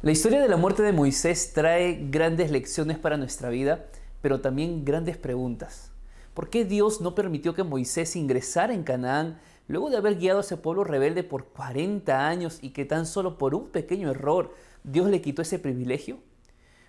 La 0.00 0.12
historia 0.12 0.40
de 0.40 0.48
la 0.48 0.56
muerte 0.56 0.84
de 0.84 0.92
Moisés 0.92 1.52
trae 1.52 2.06
grandes 2.08 2.52
lecciones 2.52 2.98
para 2.98 3.16
nuestra 3.16 3.48
vida, 3.48 3.86
pero 4.22 4.40
también 4.40 4.84
grandes 4.84 5.16
preguntas. 5.16 5.90
¿Por 6.34 6.50
qué 6.50 6.64
Dios 6.64 7.00
no 7.00 7.16
permitió 7.16 7.52
que 7.52 7.64
Moisés 7.64 8.14
ingresara 8.14 8.72
en 8.74 8.84
Canaán 8.84 9.40
luego 9.66 9.90
de 9.90 9.96
haber 9.96 10.16
guiado 10.16 10.38
a 10.38 10.42
ese 10.42 10.56
pueblo 10.56 10.84
rebelde 10.84 11.24
por 11.24 11.46
40 11.46 12.28
años 12.28 12.60
y 12.62 12.70
que 12.70 12.84
tan 12.84 13.06
solo 13.06 13.38
por 13.38 13.56
un 13.56 13.70
pequeño 13.70 14.08
error 14.12 14.54
Dios 14.84 15.10
le 15.10 15.20
quitó 15.20 15.42
ese 15.42 15.58
privilegio? 15.58 16.18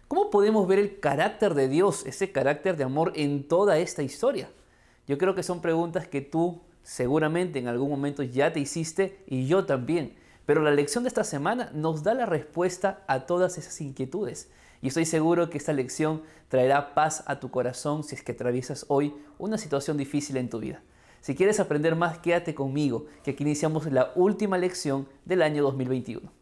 ¿Cómo 0.07 0.29
podemos 0.29 0.67
ver 0.67 0.77
el 0.77 0.99
carácter 0.99 1.55
de 1.55 1.67
Dios, 1.67 2.05
ese 2.05 2.31
carácter 2.31 2.77
de 2.77 2.83
amor 2.83 3.13
en 3.15 3.47
toda 3.47 3.79
esta 3.79 4.03
historia? 4.03 4.51
Yo 5.07 5.17
creo 5.17 5.33
que 5.33 5.41
son 5.41 5.61
preguntas 5.61 6.07
que 6.07 6.21
tú 6.21 6.61
seguramente 6.83 7.57
en 7.57 7.69
algún 7.69 7.89
momento 7.89 8.21
ya 8.21 8.53
te 8.53 8.59
hiciste 8.59 9.23
y 9.25 9.47
yo 9.47 9.65
también. 9.65 10.13
Pero 10.49 10.63
la 10.63 10.71
lección 10.71 11.03
de 11.03 11.09
esta 11.09 11.23
semana 11.23 11.69
nos 11.75 12.01
da 12.01 12.15
la 12.15 12.25
respuesta 12.25 13.03
a 13.05 13.27
todas 13.27 13.59
esas 13.59 13.79
inquietudes. 13.81 14.49
Y 14.81 14.87
estoy 14.87 15.05
seguro 15.05 15.51
que 15.51 15.59
esta 15.59 15.73
lección 15.73 16.23
traerá 16.47 16.95
paz 16.95 17.23
a 17.27 17.39
tu 17.39 17.51
corazón 17.51 18.03
si 18.03 18.15
es 18.15 18.23
que 18.23 18.31
atraviesas 18.31 18.83
hoy 18.87 19.13
una 19.37 19.59
situación 19.59 19.95
difícil 19.95 20.37
en 20.37 20.49
tu 20.49 20.57
vida. 20.57 20.81
Si 21.21 21.35
quieres 21.35 21.59
aprender 21.59 21.95
más, 21.95 22.17
quédate 22.17 22.55
conmigo, 22.55 23.05
que 23.23 23.29
aquí 23.29 23.43
iniciamos 23.43 23.85
la 23.91 24.11
última 24.15 24.57
lección 24.57 25.07
del 25.23 25.43
año 25.43 25.61
2021. 25.61 26.38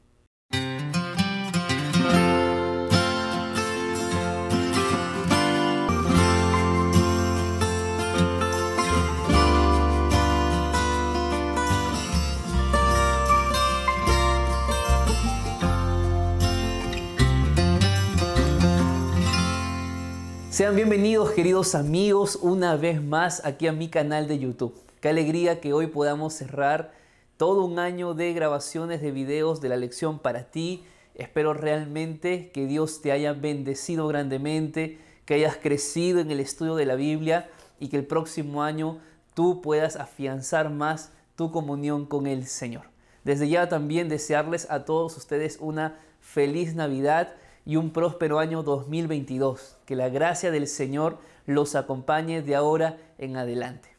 Sean 20.58 20.75
bienvenidos 20.75 21.33
queridos 21.33 21.75
amigos 21.75 22.36
una 22.41 22.75
vez 22.77 23.00
más 23.00 23.45
aquí 23.45 23.67
a 23.67 23.72
mi 23.72 23.89
canal 23.89 24.27
de 24.27 24.39
YouTube. 24.39 24.73
Qué 25.00 25.09
alegría 25.09 25.61
que 25.61 25.72
hoy 25.72 25.86
podamos 25.86 26.33
cerrar 26.33 26.94
todo 27.38 27.63
un 27.63 27.77
año 27.77 28.16
de 28.16 28.33
grabaciones 28.33 29.00
de 29.03 29.11
videos 29.11 29.61
de 29.61 29.69
la 29.69 29.75
lección 29.75 30.17
para 30.17 30.45
ti. 30.45 30.83
Espero 31.13 31.53
realmente 31.53 32.50
que 32.50 32.66
Dios 32.66 33.03
te 33.03 33.11
haya 33.11 33.33
bendecido 33.33 34.08
grandemente, 34.08 34.97
que 35.25 35.35
hayas 35.35 35.58
crecido 35.58 36.22
en 36.22 36.31
el 36.31 36.39
estudio 36.39 36.73
de 36.73 36.88
la 36.88 36.95
Biblia 36.95 37.52
y 37.80 37.89
que 37.89 37.97
el 37.97 38.08
próximo 38.08 38.63
año 38.63 38.97
tú 39.35 39.61
puedas 39.61 39.95
afianzar 39.95 40.72
más 40.72 41.11
tu 41.35 41.52
comunión 41.52 42.08
con 42.08 42.25
el 42.25 42.47
Señor. 42.47 42.85
Desde 43.23 43.47
ya 43.47 43.69
también 43.69 44.09
desearles 44.09 44.72
a 44.72 44.85
todos 44.85 45.17
ustedes 45.17 45.59
una 45.61 46.00
feliz 46.19 46.73
Navidad 46.73 47.35
y 47.67 47.75
un 47.75 47.91
próspero 47.91 48.39
año 48.39 48.63
2022. 48.63 49.75
Que 49.85 49.97
la 49.97 50.07
gracia 50.07 50.51
del 50.51 50.67
Señor 50.67 51.17
los 51.45 51.75
acompañe 51.75 52.41
de 52.41 52.55
ahora 52.55 52.97
en 53.17 53.35
adelante. 53.35 53.89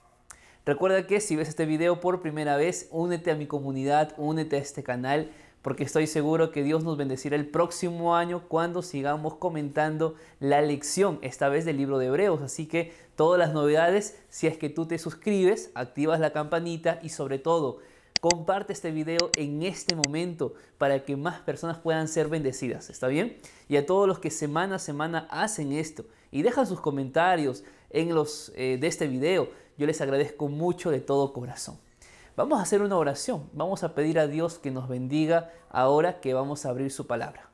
Recuerda 0.64 1.06
que 1.06 1.20
si 1.20 1.36
ves 1.36 1.50
este 1.50 1.66
video 1.66 2.00
por 2.00 2.22
primera 2.22 2.56
vez, 2.56 2.89
únete 2.91 3.30
a 3.30 3.34
mi 3.34 3.46
comunidad, 3.46 4.14
únete 4.16 4.56
a 4.56 4.61
este 4.61 4.83
canal, 4.83 5.30
porque 5.61 5.84
estoy 5.84 6.06
seguro 6.06 6.50
que 6.50 6.62
Dios 6.62 6.83
nos 6.83 6.96
bendecirá 6.96 7.36
el 7.36 7.46
próximo 7.46 8.16
año 8.16 8.44
cuando 8.48 8.80
sigamos 8.80 9.34
comentando 9.34 10.14
la 10.41 10.62
lección, 10.62 11.19
esta 11.20 11.50
vez 11.50 11.66
del 11.66 11.77
libro 11.77 11.98
de 11.98 12.06
Hebreos. 12.06 12.41
Así 12.41 12.66
que 12.66 12.94
todas 13.16 13.39
las 13.39 13.52
novedades, 13.52 14.19
si 14.30 14.46
es 14.46 14.56
que 14.56 14.70
tú 14.70 14.86
te 14.86 14.96
suscribes, 14.98 15.72
activas 15.74 16.20
la 16.20 16.33
campanita 16.33 17.00
y 17.02 17.11
sobre 17.11 17.39
todo, 17.39 17.80
Comparte 18.20 18.72
este 18.72 18.91
video 18.91 19.30
en 19.36 19.62
este 19.62 19.94
momento 19.94 20.55
para 20.77 21.05
que 21.05 21.16
más 21.16 21.41
personas 21.41 21.78
puedan 21.78 22.08
ser 22.08 22.28
bendecidas, 22.28 22.91
¿está 22.91 23.06
bien? 23.06 23.36
Y 23.69 23.77
a 23.77 23.86
todos 23.86 24.08
los 24.08 24.19
que 24.19 24.30
semana 24.30 24.77
a 24.77 24.78
semana 24.80 25.28
hacen 25.30 25.72
esto 25.72 26.05
y 26.33 26.42
dejan 26.42 26.66
sus 26.66 26.80
comentarios 26.80 27.62
en 27.91 28.14
los 28.14 28.52
eh, 28.56 28.77
de 28.80 28.86
este 28.89 29.06
video, 29.06 29.48
yo 29.77 29.86
les 29.86 30.00
agradezco 30.00 30.48
mucho 30.48 30.90
de 30.90 31.01
todo 31.01 31.33
corazón. 31.33 31.78
Vamos 32.36 32.58
a 32.58 32.62
hacer 32.62 32.83
una 32.83 32.96
oración, 32.96 33.48
vamos 33.52 33.84
a 33.84 33.95
pedir 33.95 34.18
a 34.18 34.27
Dios 34.27 34.58
que 34.58 34.70
nos 34.70 34.89
bendiga 34.89 35.52
ahora 35.70 36.20
que 36.20 36.34
vamos 36.34 36.67
a 36.67 36.70
abrir 36.70 36.90
su 36.90 37.07
palabra. 37.07 37.51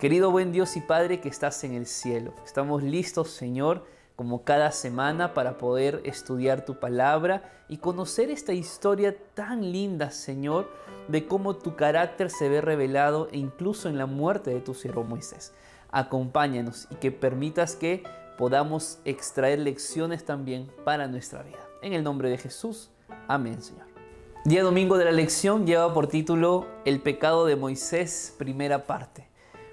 Querido 0.00 0.30
buen 0.30 0.52
Dios 0.52 0.76
y 0.76 0.80
Padre 0.80 1.20
que 1.20 1.28
estás 1.28 1.62
en 1.64 1.72
el 1.72 1.86
cielo, 1.86 2.34
estamos 2.44 2.82
listos, 2.82 3.30
Señor, 3.30 3.86
como 4.16 4.44
cada 4.44 4.72
semana 4.72 5.34
para 5.34 5.58
poder 5.58 6.00
estudiar 6.04 6.64
tu 6.64 6.80
palabra 6.80 7.52
y 7.68 7.76
conocer 7.76 8.30
esta 8.30 8.54
historia 8.54 9.14
tan 9.34 9.72
linda, 9.72 10.10
Señor, 10.10 10.70
de 11.08 11.26
cómo 11.26 11.56
tu 11.56 11.76
carácter 11.76 12.30
se 12.30 12.48
ve 12.48 12.62
revelado 12.62 13.28
e 13.30 13.38
incluso 13.38 13.90
en 13.90 13.98
la 13.98 14.06
muerte 14.06 14.50
de 14.50 14.60
tu 14.60 14.72
siervo 14.72 15.04
Moisés. 15.04 15.52
Acompáñanos 15.90 16.88
y 16.90 16.96
que 16.96 17.12
permitas 17.12 17.76
que 17.76 18.02
podamos 18.38 18.98
extraer 19.04 19.58
lecciones 19.58 20.24
también 20.24 20.70
para 20.84 21.06
nuestra 21.08 21.42
vida. 21.42 21.58
En 21.82 21.92
el 21.92 22.02
nombre 22.02 22.30
de 22.30 22.38
Jesús. 22.38 22.90
Amén, 23.28 23.62
Señor. 23.62 23.86
Día 24.44 24.62
domingo 24.62 24.96
de 24.96 25.04
la 25.04 25.12
lección 25.12 25.66
lleva 25.66 25.92
por 25.92 26.06
título 26.06 26.66
El 26.84 27.00
pecado 27.02 27.46
de 27.46 27.56
Moisés, 27.56 28.34
primera 28.38 28.86
parte. 28.86 29.28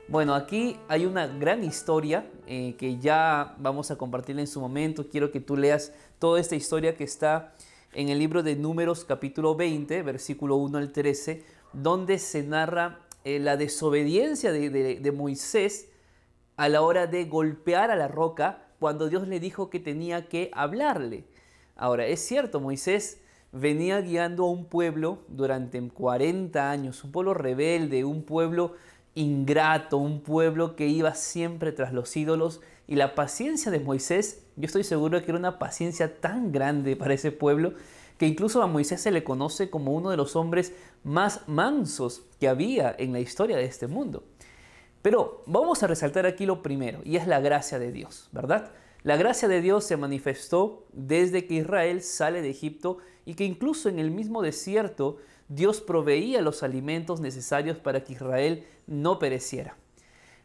Bueno, 0.09 0.36
aquí 0.36 0.78
hay 0.90 1.06
una 1.06 1.28
gran 1.28 1.64
historia 1.64 2.30
eh, 2.46 2.75
que 2.78 3.00
ya 3.00 3.56
vamos 3.58 3.90
a 3.90 3.96
compartirla 3.96 4.41
en 4.41 4.47
su 4.47 4.59
momento. 4.59 5.08
Quiero 5.09 5.31
que 5.31 5.40
tú 5.40 5.56
leas 5.56 5.94
toda 6.19 6.41
esta 6.41 6.58
historia 6.58 6.96
que 6.96 7.06
está 7.06 7.53
en 7.94 8.09
el 8.09 8.19
libro 8.19 8.44
de 8.44 8.58
Números 8.58 9.06
capítulo 9.06 9.56
20, 9.56 10.03
versículo 10.03 10.58
1 10.58 10.78
al 10.78 10.91
13, 10.91 11.46
donde 11.72 12.19
se 12.19 12.44
narra 12.44 13.00
eh, 13.24 13.40
la 13.40 13.56
desobediencia 13.56 14.52
de, 14.52 15.12
Moisés 15.16 15.88
a 16.58 16.68
la 16.68 16.81
hora 16.81 17.08
de 17.08 17.24
golpear 17.24 17.90
a 17.90 17.96
la 17.96 18.09
roca 18.09 18.68
cuando 18.80 19.08
Dios 19.08 19.25
le 19.30 19.40
dijo 19.40 19.70
que 19.70 19.80
tenía 19.80 20.28
que 20.28 20.52
hablarle. 20.53 21.24
Ahora, 21.78 22.06
es 22.08 22.20
cierto, 22.20 22.59
Moisés 22.59 23.22
venía 23.53 24.02
guiando 24.02 24.44
a 24.44 24.52
un 24.52 24.66
pueblo 24.66 25.20
durante 25.30 25.81
40 25.81 26.70
años, 26.70 27.03
un 27.06 27.14
pueblo 27.14 27.34
rebelde, 27.34 28.03
un 28.03 28.24
pueblo 28.24 28.74
ingrato, 29.16 29.97
un 29.97 30.22
pueblo 30.22 30.75
que 30.75 30.88
iba 30.88 31.13
siempre 31.16 31.72
tras 31.72 31.94
los 31.94 32.16
ídolos. 32.16 32.62
Y 32.88 32.96
la 32.96 33.16
paciencia 33.16 33.72
de 33.72 33.79
Moisés, 33.79 34.44
yo 34.56 34.66
estoy 34.66 34.84
seguro 34.84 35.19
que 35.22 35.31
era 35.31 35.40
una 35.40 35.59
paciencia 35.59 36.19
tan 36.19 36.51
grande 36.51 36.96
para 36.96 37.13
ese 37.13 37.31
pueblo, 37.31 37.73
que 38.18 38.28
incluso 38.28 38.62
a 38.62 38.68
Moisés 38.68 39.02
se 39.02 39.12
le 39.12 39.23
conoce 39.23 39.69
como 39.69 39.94
uno 39.94 40.09
de 40.09 40.18
los 40.18 40.35
hombres 40.35 40.73
más 41.03 41.47
mansos 41.47 42.23
que 42.40 42.47
había 42.47 42.94
en 42.97 43.13
la 43.13 43.19
historia 43.19 43.57
de 43.57 43.66
este 43.66 43.88
mundo. 43.88 44.23
Pero 45.02 45.44
vamos 45.46 45.84
a 45.84 45.88
resaltar 45.88 46.25
aquí 46.25 46.46
lo 46.46 46.62
primero, 46.62 47.02
y 47.03 47.18
es 47.18 47.28
la 47.28 47.40
gracia 47.40 47.79
de 47.79 47.91
Dios, 47.91 48.29
¿verdad? 48.31 48.72
La 49.03 49.18
gracia 49.18 49.50
de 49.50 49.59
Dios 49.59 49.84
se 49.84 49.97
manifestó 49.97 50.85
desde 50.94 51.46
que 51.46 51.56
Israel 51.56 52.02
sale 52.02 52.41
de 52.41 52.50
Egipto 52.50 53.00
y 53.25 53.34
que 53.34 53.44
incluso 53.44 53.90
en 53.90 54.00
el 54.00 54.12
mismo 54.12 54.41
desierto 54.41 55.18
Dios 55.56 55.81
proveía 55.81 56.41
los 56.41 56.64
alimentos 56.64 57.19
necesarios 57.19 57.78
para 57.78 58.03
que 58.03 58.14
Israel 58.14 58.66
no 58.88 59.19
pereciera. 59.19 59.78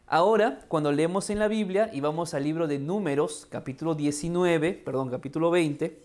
Ahora, 0.06 0.66
cuando 0.69 0.92
leemos 0.92 1.30
en 1.30 1.38
la 1.38 1.48
Biblia 1.48 1.88
y 1.92 2.00
vamos 2.00 2.34
al 2.34 2.44
libro 2.44 2.66
de 2.66 2.78
Números, 2.78 3.46
capítulo 3.48 3.94
19, 3.94 4.74
perdón, 4.74 5.08
capítulo 5.08 5.50
20, 5.50 5.98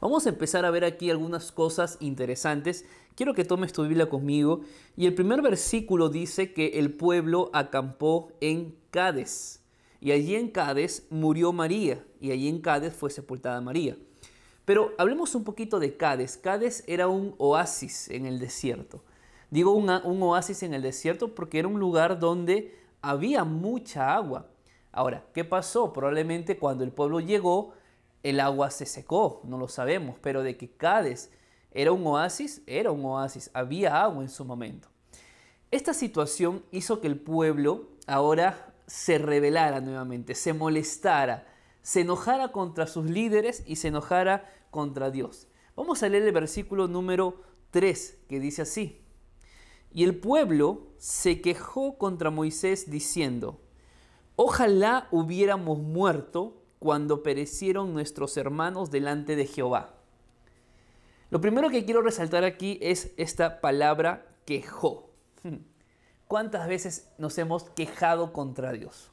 vamos 0.00 0.26
a 0.26 0.28
empezar 0.28 0.64
a 0.64 0.70
ver 0.70 0.84
aquí 0.84 1.10
algunas 1.10 1.50
cosas 1.50 1.96
interesantes. 1.98 2.84
Quiero 3.16 3.34
que 3.34 3.44
tomes 3.44 3.72
tu 3.72 3.82
Biblia 3.82 4.08
conmigo. 4.08 4.60
Y 4.96 5.06
el 5.06 5.14
primer 5.14 5.42
versículo 5.42 6.08
dice 6.08 6.52
que 6.52 6.78
el 6.78 6.92
pueblo 6.92 7.50
acampó 7.52 8.30
en 8.40 8.76
Cádiz. 8.90 9.64
Y 10.00 10.12
allí 10.12 10.36
en 10.36 10.48
Cádiz 10.48 11.06
murió 11.10 11.52
María. 11.52 12.04
Y 12.20 12.30
allí 12.30 12.48
en 12.48 12.60
Cádiz 12.60 12.92
fue 12.92 13.10
sepultada 13.10 13.60
María. 13.60 13.96
Pero 14.64 14.92
hablemos 14.98 15.34
un 15.34 15.44
poquito 15.44 15.80
de 15.80 15.96
Cádiz. 15.96 16.36
Cádiz 16.36 16.84
era 16.86 17.08
un 17.08 17.34
oasis 17.38 18.08
en 18.10 18.26
el 18.26 18.38
desierto. 18.38 19.02
Digo 19.50 19.72
un 19.72 20.22
oasis 20.22 20.62
en 20.62 20.72
el 20.72 20.82
desierto 20.82 21.34
porque 21.34 21.58
era 21.58 21.68
un 21.68 21.78
lugar 21.78 22.18
donde 22.18 22.74
había 23.02 23.44
mucha 23.44 24.14
agua. 24.14 24.46
Ahora, 24.92 25.24
¿qué 25.34 25.44
pasó? 25.44 25.92
Probablemente 25.92 26.58
cuando 26.58 26.84
el 26.84 26.92
pueblo 26.92 27.20
llegó, 27.20 27.74
el 28.22 28.40
agua 28.40 28.70
se 28.70 28.86
secó, 28.86 29.40
no 29.44 29.58
lo 29.58 29.68
sabemos, 29.68 30.16
pero 30.22 30.42
de 30.42 30.56
que 30.56 30.70
Cádiz 30.70 31.30
era 31.72 31.92
un 31.92 32.06
oasis, 32.06 32.62
era 32.66 32.92
un 32.92 33.04
oasis, 33.04 33.50
había 33.52 34.02
agua 34.02 34.22
en 34.22 34.28
su 34.28 34.44
momento. 34.44 34.88
Esta 35.70 35.92
situación 35.94 36.62
hizo 36.70 37.00
que 37.00 37.06
el 37.06 37.18
pueblo 37.18 37.88
ahora 38.06 38.74
se 38.86 39.18
rebelara 39.18 39.80
nuevamente, 39.80 40.34
se 40.34 40.52
molestara, 40.52 41.46
se 41.80 42.02
enojara 42.02 42.52
contra 42.52 42.86
sus 42.86 43.06
líderes 43.06 43.64
y 43.66 43.76
se 43.76 43.88
enojara 43.88 44.48
contra 44.72 45.12
Dios. 45.12 45.46
Vamos 45.76 46.02
a 46.02 46.08
leer 46.08 46.24
el 46.24 46.32
versículo 46.32 46.88
número 46.88 47.40
3 47.70 48.24
que 48.28 48.40
dice 48.40 48.62
así. 48.62 49.00
Y 49.92 50.02
el 50.02 50.18
pueblo 50.18 50.88
se 50.98 51.40
quejó 51.40 51.96
contra 51.96 52.30
Moisés 52.30 52.90
diciendo, 52.90 53.60
ojalá 54.34 55.06
hubiéramos 55.12 55.78
muerto 55.78 56.64
cuando 56.80 57.22
perecieron 57.22 57.94
nuestros 57.94 58.36
hermanos 58.36 58.90
delante 58.90 59.36
de 59.36 59.46
Jehová. 59.46 59.94
Lo 61.30 61.40
primero 61.40 61.70
que 61.70 61.84
quiero 61.84 62.02
resaltar 62.02 62.42
aquí 62.42 62.80
es 62.82 63.12
esta 63.16 63.60
palabra 63.60 64.26
quejó. 64.44 65.12
¿cuántas 66.32 66.66
veces 66.66 67.12
nos 67.18 67.36
hemos 67.36 67.64
quejado 67.64 68.32
contra 68.32 68.72
Dios? 68.72 69.10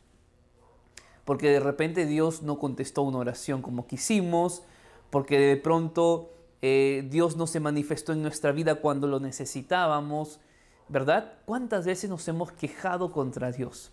Porque 1.25 1.49
de 1.49 1.59
repente 1.59 2.05
Dios 2.05 2.43
no 2.43 2.59
contestó 2.59 3.01
una 3.01 3.17
oración 3.17 3.61
como 3.61 3.87
quisimos, 3.87 4.63
porque 5.09 5.39
de 5.39 5.57
pronto 5.57 6.31
eh, 6.61 7.05
Dios 7.09 7.37
no 7.37 7.47
se 7.47 7.59
manifestó 7.59 8.13
en 8.13 8.21
nuestra 8.21 8.51
vida 8.51 8.75
cuando 8.75 9.07
lo 9.07 9.19
necesitábamos, 9.19 10.39
¿verdad? 10.87 11.33
¿Cuántas 11.45 11.85
veces 11.85 12.09
nos 12.09 12.27
hemos 12.27 12.51
quejado 12.51 13.11
contra 13.11 13.51
Dios? 13.51 13.91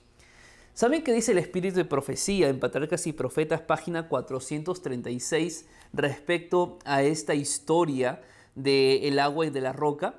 ¿Saben 0.74 1.02
qué 1.02 1.12
dice 1.12 1.32
el 1.32 1.38
Espíritu 1.38 1.76
de 1.76 1.84
Profecía 1.86 2.48
en 2.48 2.60
Patriarcas 2.60 3.06
y 3.06 3.12
Profetas, 3.12 3.62
página 3.62 4.08
436, 4.08 5.66
respecto 5.94 6.78
a 6.84 7.02
esta 7.02 7.34
historia 7.34 8.20
del 8.54 9.18
agua 9.18 9.46
y 9.46 9.50
de 9.50 9.62
la 9.62 9.72
roca? 9.72 10.16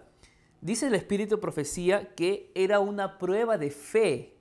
Dice 0.61 0.87
el 0.87 0.95
Espíritu 0.95 1.35
de 1.35 1.41
Profecía 1.41 2.15
que 2.15 2.51
era 2.55 2.79
una 2.79 3.19
prueba 3.19 3.59
de 3.59 3.69
fe 3.69 4.33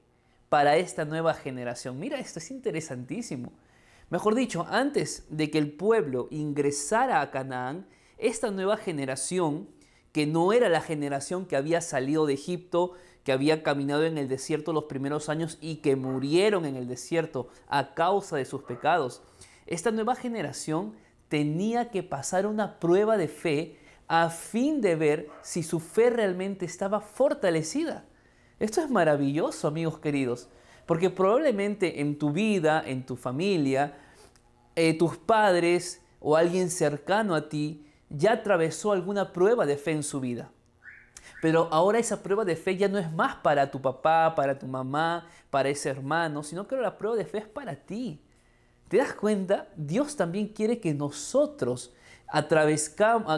para 0.48 0.78
esta 0.78 1.04
nueva 1.04 1.34
generación. 1.34 1.98
Mira, 1.98 2.18
esto 2.18 2.38
es 2.38 2.50
interesantísimo. 2.50 3.52
Mejor 4.08 4.36
dicho, 4.36 4.64
antes 4.68 5.26
de 5.30 5.50
que 5.50 5.58
el 5.58 5.72
pueblo 5.72 6.28
ingresara 6.30 7.20
a 7.20 7.30
Canaán, 7.32 7.86
esta 8.18 8.52
nueva 8.52 8.76
generación, 8.76 9.68
que 10.12 10.26
no 10.26 10.52
era 10.52 10.68
la 10.68 10.80
generación 10.80 11.44
que 11.44 11.56
había 11.56 11.80
salido 11.80 12.24
de 12.24 12.34
Egipto, 12.34 12.92
que 13.24 13.32
había 13.32 13.64
caminado 13.64 14.04
en 14.04 14.16
el 14.16 14.28
desierto 14.28 14.72
los 14.72 14.84
primeros 14.84 15.28
años 15.28 15.58
y 15.60 15.76
que 15.76 15.96
murieron 15.96 16.64
en 16.64 16.76
el 16.76 16.86
desierto 16.86 17.48
a 17.66 17.94
causa 17.94 18.36
de 18.36 18.44
sus 18.44 18.62
pecados, 18.62 19.22
esta 19.66 19.90
nueva 19.90 20.14
generación 20.14 20.94
tenía 21.28 21.90
que 21.90 22.04
pasar 22.04 22.46
una 22.46 22.78
prueba 22.78 23.16
de 23.16 23.26
fe 23.26 23.76
a 24.06 24.30
fin 24.30 24.80
de 24.80 24.94
ver 24.94 25.28
si 25.42 25.64
su 25.64 25.80
fe 25.80 26.10
realmente 26.10 26.64
estaba 26.64 27.00
fortalecida. 27.00 28.04
Esto 28.60 28.80
es 28.80 28.88
maravilloso, 28.88 29.66
amigos 29.66 29.98
queridos, 29.98 30.48
porque 30.86 31.10
probablemente 31.10 32.00
en 32.00 32.18
tu 32.18 32.30
vida, 32.30 32.82
en 32.86 33.04
tu 33.04 33.16
familia, 33.16 33.94
eh, 34.76 34.96
tus 34.96 35.16
padres 35.16 36.02
o 36.20 36.36
alguien 36.36 36.70
cercano 36.70 37.34
a 37.34 37.48
ti 37.48 37.84
ya 38.08 38.32
atravesó 38.32 38.92
alguna 38.92 39.32
prueba 39.32 39.66
de 39.66 39.76
fe 39.76 39.92
en 39.92 40.02
su 40.02 40.20
vida. 40.20 40.50
Pero 41.42 41.68
ahora 41.70 41.98
esa 41.98 42.22
prueba 42.22 42.44
de 42.44 42.56
fe 42.56 42.76
ya 42.76 42.88
no 42.88 42.98
es 42.98 43.12
más 43.12 43.36
para 43.36 43.70
tu 43.70 43.80
papá, 43.80 44.34
para 44.34 44.58
tu 44.58 44.66
mamá, 44.66 45.28
para 45.50 45.68
ese 45.68 45.88
hermano, 45.88 46.42
sino 46.42 46.66
que 46.66 46.76
la 46.76 46.96
prueba 46.96 47.16
de 47.16 47.24
fe 47.24 47.38
es 47.38 47.48
para 47.48 47.74
ti. 47.74 48.20
¿Te 48.88 48.98
das 48.98 49.12
cuenta? 49.14 49.68
Dios 49.76 50.16
también 50.16 50.48
quiere 50.48 50.78
que 50.78 50.94
nosotros 50.94 51.92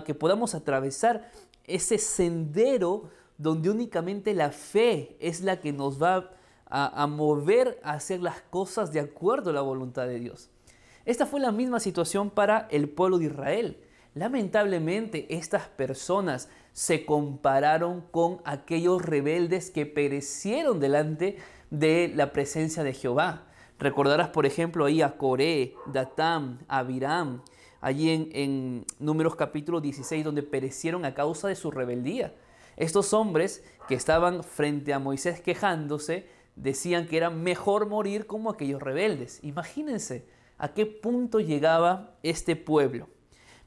que 0.05 0.15
podamos 0.15 0.55
atravesar 0.55 1.31
ese 1.65 1.99
sendero 1.99 3.11
donde 3.37 3.71
únicamente 3.71 4.35
la 4.35 4.51
fe 4.51 5.17
es 5.21 5.41
la 5.41 5.61
que 5.61 5.73
nos 5.73 6.03
va 6.03 6.31
a, 6.71 7.07
mover 7.07 7.81
a 7.83 7.93
hacer 7.93 8.21
las 8.21 8.41
cosas 8.43 8.93
de 8.93 9.01
acuerdo 9.01 9.51
a 9.51 9.55
la 9.55 9.63
voluntad 9.63 10.07
de 10.07 10.19
Dios. 10.19 10.51
Esta 11.05 11.27
fue 11.27 11.41
la 11.41 11.53
misma 11.53 11.81
situación 11.81 12.31
para 12.31 12.69
el 12.71 12.89
pueblo 12.89 13.19
de 13.19 13.27
Israel. 13.27 13.79
Lamentablemente 14.15 15.27
estas 15.35 15.69
personas 15.69 16.49
se 16.73 17.07
compararon 17.07 18.03
con 18.11 18.41
aquellos 18.45 19.03
rebeldes 19.03 19.71
que 19.71 19.87
perecieron 19.87 20.81
delante 20.81 21.39
de 21.71 22.13
la 22.15 22.33
presencia 22.33 22.83
de 22.83 22.93
Jehová. 22.93 23.45
Recordarás, 23.79 24.29
por 24.29 24.45
ejemplo, 24.45 24.85
ahí 24.85 25.03
a 25.03 25.17
Coré, 25.17 25.75
Datam, 25.87 26.59
Abiram, 26.69 27.43
allí 27.81 28.11
en, 28.11 28.29
en 28.33 28.85
Números 28.99 29.37
capítulo 29.37 29.81
16, 29.81 30.25
donde 30.25 30.43
perecieron 30.43 31.05
a 31.05 31.15
causa 31.15 31.49
de 31.49 31.55
su 31.55 31.71
rebeldía. 31.71 32.35
Estos 32.77 33.13
hombres 33.13 33.65
que 33.89 33.95
estaban 33.95 34.45
frente 34.45 34.93
a 34.93 34.99
Moisés 34.99 35.41
quejándose, 35.41 36.27
decían 36.63 37.07
que 37.07 37.17
era 37.17 37.31
mejor 37.31 37.87
morir 37.87 38.27
como 38.27 38.51
aquellos 38.51 38.83
rebeldes. 38.83 39.41
Imagínense 39.43 40.27
a 40.59 40.75
qué 40.75 40.87
punto 40.87 41.41
llegaba 41.41 42.17
este 42.23 42.57
pueblo. 42.57 43.09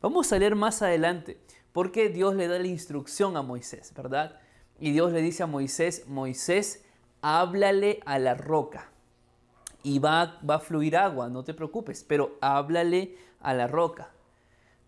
Vamos 0.02 0.32
a 0.32 0.40
leer 0.40 0.56
más 0.56 0.82
adelante, 0.82 1.40
porque 1.72 2.10
Dios 2.10 2.36
le 2.36 2.48
da 2.48 2.60
la 2.60 2.68
instrucción 2.68 3.38
a 3.38 3.42
Moisés, 3.42 3.94
¿verdad? 3.96 4.40
Y 4.80 4.92
Dios 4.92 5.12
le 5.12 5.22
dice 5.22 5.44
a 5.44 5.48
Moisés, 5.48 6.08
Moisés, 6.08 6.84
háblale 7.22 8.00
a 8.06 8.20
la 8.20 8.34
roca 8.34 8.92
y 9.84 10.00
va, 10.00 10.40
a 10.48 10.60
fluir 10.60 10.98
agua, 10.98 11.30
no 11.30 11.44
te 11.44 11.54
preocupes, 11.54 12.04
pero 12.08 12.38
háblale 12.42 13.16
a 13.40 13.54
la 13.54 13.68
roca. 13.68 14.10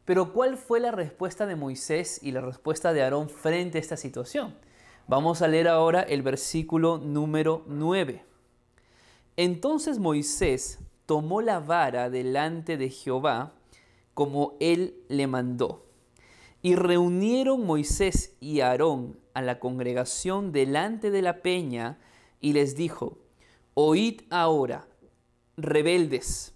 Pero 0.06 0.34
¿cuál 0.34 0.58
fue 0.58 0.80
la 0.80 0.92
respuesta 0.92 1.46
de 1.46 1.56
Moisés 1.56 2.20
y 2.22 2.32
la 2.32 2.42
respuesta 2.42 2.92
de 2.92 3.04
Aarón 3.04 3.30
frente 3.30 3.78
a 3.78 3.82
esta 3.82 3.98
situación? 3.98 4.56
Vamos 5.08 5.42
a 5.42 5.50
leer 5.50 5.68
ahora 5.68 6.02
el 6.02 6.22
versículo 6.22 6.98
número 6.98 7.64
9. 7.68 8.24
Entonces 9.36 10.00
Moisés 10.00 10.80
tomó 11.06 11.42
la 11.42 11.60
vara 11.60 12.10
delante 12.10 12.78
de 12.78 12.90
Jehová, 12.90 13.54
como 14.14 14.56
él 14.62 14.96
le 15.10 15.28
mandó. 15.28 15.86
Y 16.62 16.76
reunieron 16.76 17.66
Moisés 17.66 18.38
y 18.40 18.62
Aarón 18.62 19.20
a 19.34 19.42
la 19.42 19.60
congregación 19.60 20.54
delante 20.54 21.12
de 21.12 21.22
la 21.22 21.42
peña 21.42 22.00
y 22.40 22.54
les 22.54 22.78
dijo, 22.78 23.18
Oíd 23.74 24.22
ahora, 24.30 24.88
rebeldes, 25.58 26.54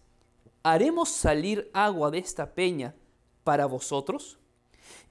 ¿haremos 0.64 1.10
salir 1.10 1.70
agua 1.74 2.12
de 2.12 2.20
esta 2.20 2.54
peña 2.54 2.96
para 3.44 3.66
vosotros? 3.66 4.40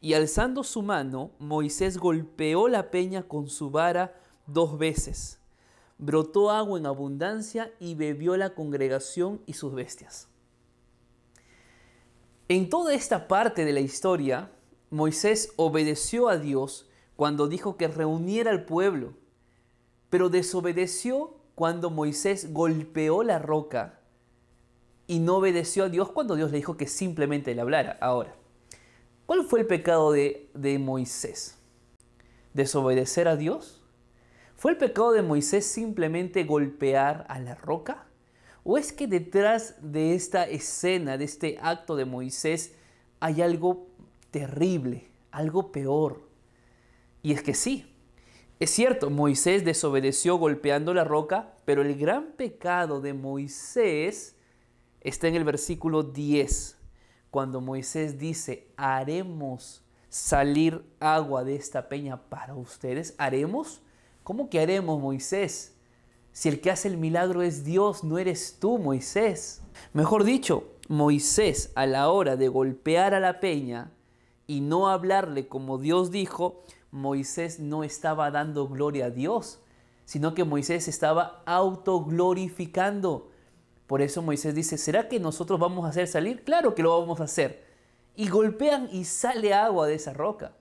Y 0.01 0.15
alzando 0.15 0.63
su 0.63 0.83
mano, 0.83 1.31
Moisés 1.39 1.99
golpeó 1.99 2.69
la 2.69 2.91
peña 2.91 3.23
con 3.23 3.49
su 3.49 3.71
vara 3.71 4.15
dos 4.47 4.79
veces. 4.79 5.41
Brotó 5.99 6.51
agua 6.51 6.79
en 6.79 6.87
abundancia 6.87 7.73
y 7.81 7.95
bebió 7.95 8.37
la 8.37 8.55
congregación 8.55 9.41
y 9.47 9.55
sus 9.55 9.75
bestias. 9.75 10.29
En 12.49 12.69
toda 12.69 12.95
esta 12.95 13.27
parte 13.27 13.65
de 13.65 13.73
la 13.73 13.81
historia, 13.81 14.53
Moisés 14.91 15.53
obedeció 15.57 16.29
a 16.29 16.39
Dios 16.39 16.89
cuando 17.17 17.49
dijo 17.49 17.77
que 17.77 17.89
reuniera 17.89 18.51
al 18.51 18.67
pueblo, 18.67 19.15
pero 20.11 20.29
desobedeció 20.29 21.35
cuando 21.55 21.91
Moisés 21.91 22.53
golpeó 22.53 23.23
la 23.23 23.39
roca 23.39 24.01
y 25.07 25.19
no 25.19 25.37
obedeció 25.37 25.85
a 25.85 25.89
Dios 25.89 26.11
cuando 26.11 26.37
Dios 26.37 26.51
le 26.51 26.59
dijo 26.59 26.77
que 26.77 26.87
simplemente 26.87 27.55
le 27.55 27.63
hablara. 27.63 27.99
Ahora, 28.01 28.37
¿cuál 29.27 29.45
fue 29.45 29.61
el 29.61 29.67
pecado 29.67 30.13
de, 30.13 30.49
de 30.55 30.79
Moisés? 30.79 31.59
¿Desobedecer 32.55 33.29
a 33.29 33.37
Dios? 33.37 33.83
¿Fue 34.57 34.71
el 34.71 34.79
pecado 34.79 35.13
de 35.13 35.23
Moisés 35.23 35.67
simplemente 35.67 36.45
golpear 36.45 37.27
a 37.29 37.39
la 37.39 37.55
roca? 37.55 38.07
¿O 38.65 38.79
es 38.79 38.93
que 38.93 39.07
detrás 39.07 39.77
de 39.81 40.15
esta 40.15 40.45
escena, 40.45 41.19
de 41.19 41.25
este 41.25 41.59
acto 41.61 41.95
de 41.95 42.05
Moisés, 42.05 42.75
hay 43.21 43.43
algo 43.43 43.87
terrible, 44.31 45.09
algo 45.31 45.71
peor? 45.71 46.23
Y 47.23 47.33
es 47.33 47.43
que 47.43 47.55
sí, 47.55 47.97
es 48.59 48.71
cierto, 48.71 49.11
Moisés 49.11 49.67
desobedeció 49.67 50.37
golpeando 50.37 50.95
la 50.95 51.05
roca, 51.05 51.53
pero 51.67 51.83
el 51.83 51.95
gran 51.95 52.33
pecado 52.33 53.03
de 53.03 53.13
Moisés 53.13 54.35
está 55.03 55.29
en 55.29 55.35
el 55.35 55.45
versículo 55.45 56.03
10, 56.03 56.76
cuando 57.37 57.61
Moisés 57.61 58.19
dice, 58.19 58.67
haremos 58.79 59.85
salir 60.09 60.83
agua 61.01 61.45
de 61.45 61.55
esta 61.55 61.87
peña 61.87 62.17
para 62.31 62.55
ustedes. 62.55 63.15
¿Haremos? 63.19 63.83
¿Cómo 64.23 64.49
que 64.49 64.59
haremos, 64.59 64.99
Moisés? 64.99 65.77
Si 66.33 66.49
el 66.49 66.63
que 66.63 66.71
hace 66.71 66.89
el 66.89 66.97
milagro 66.97 67.43
es 67.43 67.63
Dios, 67.63 68.05
no 68.05 68.17
eres 68.17 68.57
tú, 68.59 68.79
Moisés. 68.79 69.61
Mejor 69.93 70.25
dicho, 70.25 70.65
Moisés 70.89 71.73
a 71.75 71.85
la 71.85 72.09
hora 72.09 72.37
de 72.37 72.49
golpear 72.49 73.13
a 73.13 73.21
la 73.21 73.39
peña 73.39 73.93
y 74.47 74.63
no 74.63 74.89
hablarle 74.89 75.47
como 75.47 75.77
Dios 75.77 76.11
dijo, 76.11 76.63
Moisés 76.91 77.61
no 77.61 77.85
estaba 77.85 78.31
dando 78.31 78.67
gloria 78.67 79.05
a 79.05 79.11
Dios, 79.11 79.61
sino 80.07 80.33
que 80.33 80.45
Moisés 80.45 80.89
estaba 80.89 81.43
autoglorificando. 81.45 83.31
Por 83.87 84.03
eso 84.03 84.23
Moisés 84.23 84.55
dice, 84.55 84.79
¿será 84.79 85.09
que 85.09 85.21
nosotros 85.21 85.61
vamos 85.61 85.85
a 85.85 85.89
hacer 85.89 86.09
salir? 86.09 86.43
Claro 86.43 86.75
que 86.75 86.83
lo 86.83 86.99
vamos 86.99 87.21
a 87.21 87.25
hacer. 87.25 87.65
Y 88.17 88.29
golpean 88.29 88.89
y 88.91 89.05
sale 89.05 89.55
agua 89.55 89.87
de 89.87 89.95
esa 89.95 90.13
roca. 90.13 90.57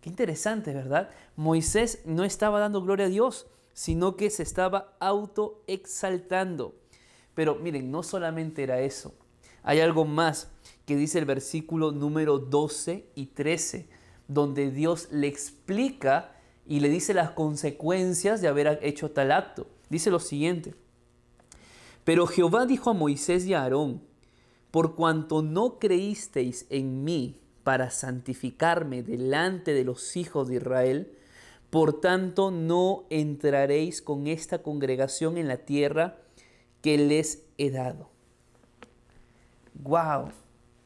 Qué 0.00 0.08
interesante, 0.08 0.72
¿verdad? 0.72 1.10
Moisés 1.36 2.02
no 2.04 2.24
estaba 2.24 2.60
dando 2.60 2.82
gloria 2.82 3.06
a 3.06 3.10
Dios, 3.10 3.46
sino 3.72 4.16
que 4.16 4.30
se 4.30 4.42
estaba 4.42 4.96
autoexaltando. 5.00 6.74
Pero 7.34 7.56
miren, 7.56 7.90
no 7.90 8.02
solamente 8.02 8.62
era 8.62 8.80
eso. 8.80 9.14
Hay 9.62 9.80
algo 9.80 10.04
más 10.04 10.50
que 10.86 10.96
dice 10.96 11.18
el 11.18 11.26
versículo 11.26 11.92
número 11.92 12.38
12 12.38 13.10
y 13.14 13.26
13, 13.26 13.88
donde 14.26 14.70
Dios 14.70 15.08
le 15.10 15.26
explica 15.26 16.32
y 16.66 16.80
le 16.80 16.88
dice 16.88 17.12
las 17.12 17.30
consecuencias 17.30 18.40
de 18.40 18.48
haber 18.48 18.78
hecho 18.82 19.10
tal 19.10 19.32
acto. 19.32 19.66
Dice 19.90 20.10
lo 20.10 20.20
siguiente. 20.20 20.74
Pero 22.08 22.26
Jehová 22.26 22.64
dijo 22.64 22.88
a 22.88 22.94
Moisés 22.94 23.44
y 23.44 23.52
a 23.52 23.60
Aarón, 23.60 24.00
por 24.70 24.94
cuanto 24.94 25.42
no 25.42 25.78
creísteis 25.78 26.66
en 26.70 27.04
mí 27.04 27.38
para 27.64 27.90
santificarme 27.90 29.02
delante 29.02 29.74
de 29.74 29.84
los 29.84 30.16
hijos 30.16 30.48
de 30.48 30.54
Israel, 30.54 31.12
Por 31.68 32.00
tanto, 32.00 32.50
no 32.50 33.04
entraréis 33.10 34.00
con 34.00 34.26
esta 34.26 34.62
congregación 34.62 35.36
en 35.36 35.48
la 35.48 35.58
tierra 35.58 36.16
que 36.80 36.96
les 36.96 37.44
he 37.58 37.70
dado. 37.70 38.08
¡Wow! 39.74 40.30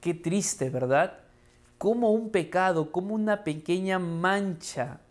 Qué 0.01 0.15
triste, 0.15 0.71
¿verdad? 0.71 1.21
Cómo 1.79 2.11
un 2.11 2.31
pecado, 2.31 2.91
como 2.91 3.15
una 3.15 3.45
pequeña 3.45 4.01
mancha 4.01 5.03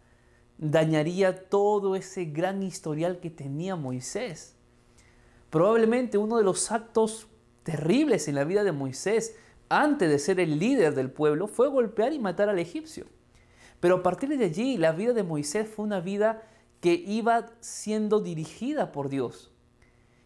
dañaría 0.57 1.47
todo 1.47 1.95
ese 1.95 2.25
gran 2.25 2.63
historial 2.63 3.21
que 3.21 3.29
tenía 3.29 3.77
Moisés. 3.77 4.57
Probablemente 5.51 6.17
uno 6.17 6.37
de 6.37 6.43
los 6.43 6.71
actos 6.71 7.27
terribles 7.63 8.27
en 8.27 8.35
la 8.35 8.45
vida 8.45 8.63
de 8.63 8.71
Moisés, 8.71 9.35
antes 9.69 10.09
de 10.09 10.17
ser 10.17 10.39
el 10.39 10.57
líder 10.57 10.95
del 10.95 11.11
pueblo, 11.11 11.47
fue 11.47 11.67
golpear 11.67 12.13
y 12.13 12.19
matar 12.19 12.49
al 12.49 12.57
egipcio. 12.57 13.05
Pero 13.79 13.97
a 13.97 14.03
partir 14.03 14.29
de 14.29 14.45
allí, 14.45 14.77
la 14.77 14.93
vida 14.93 15.13
de 15.13 15.23
Moisés 15.23 15.67
fue 15.67 15.85
una 15.85 15.99
vida 15.99 16.41
que 16.79 16.93
iba 16.93 17.47
siendo 17.59 18.21
dirigida 18.21 18.91
por 18.91 19.09
Dios. 19.09 19.51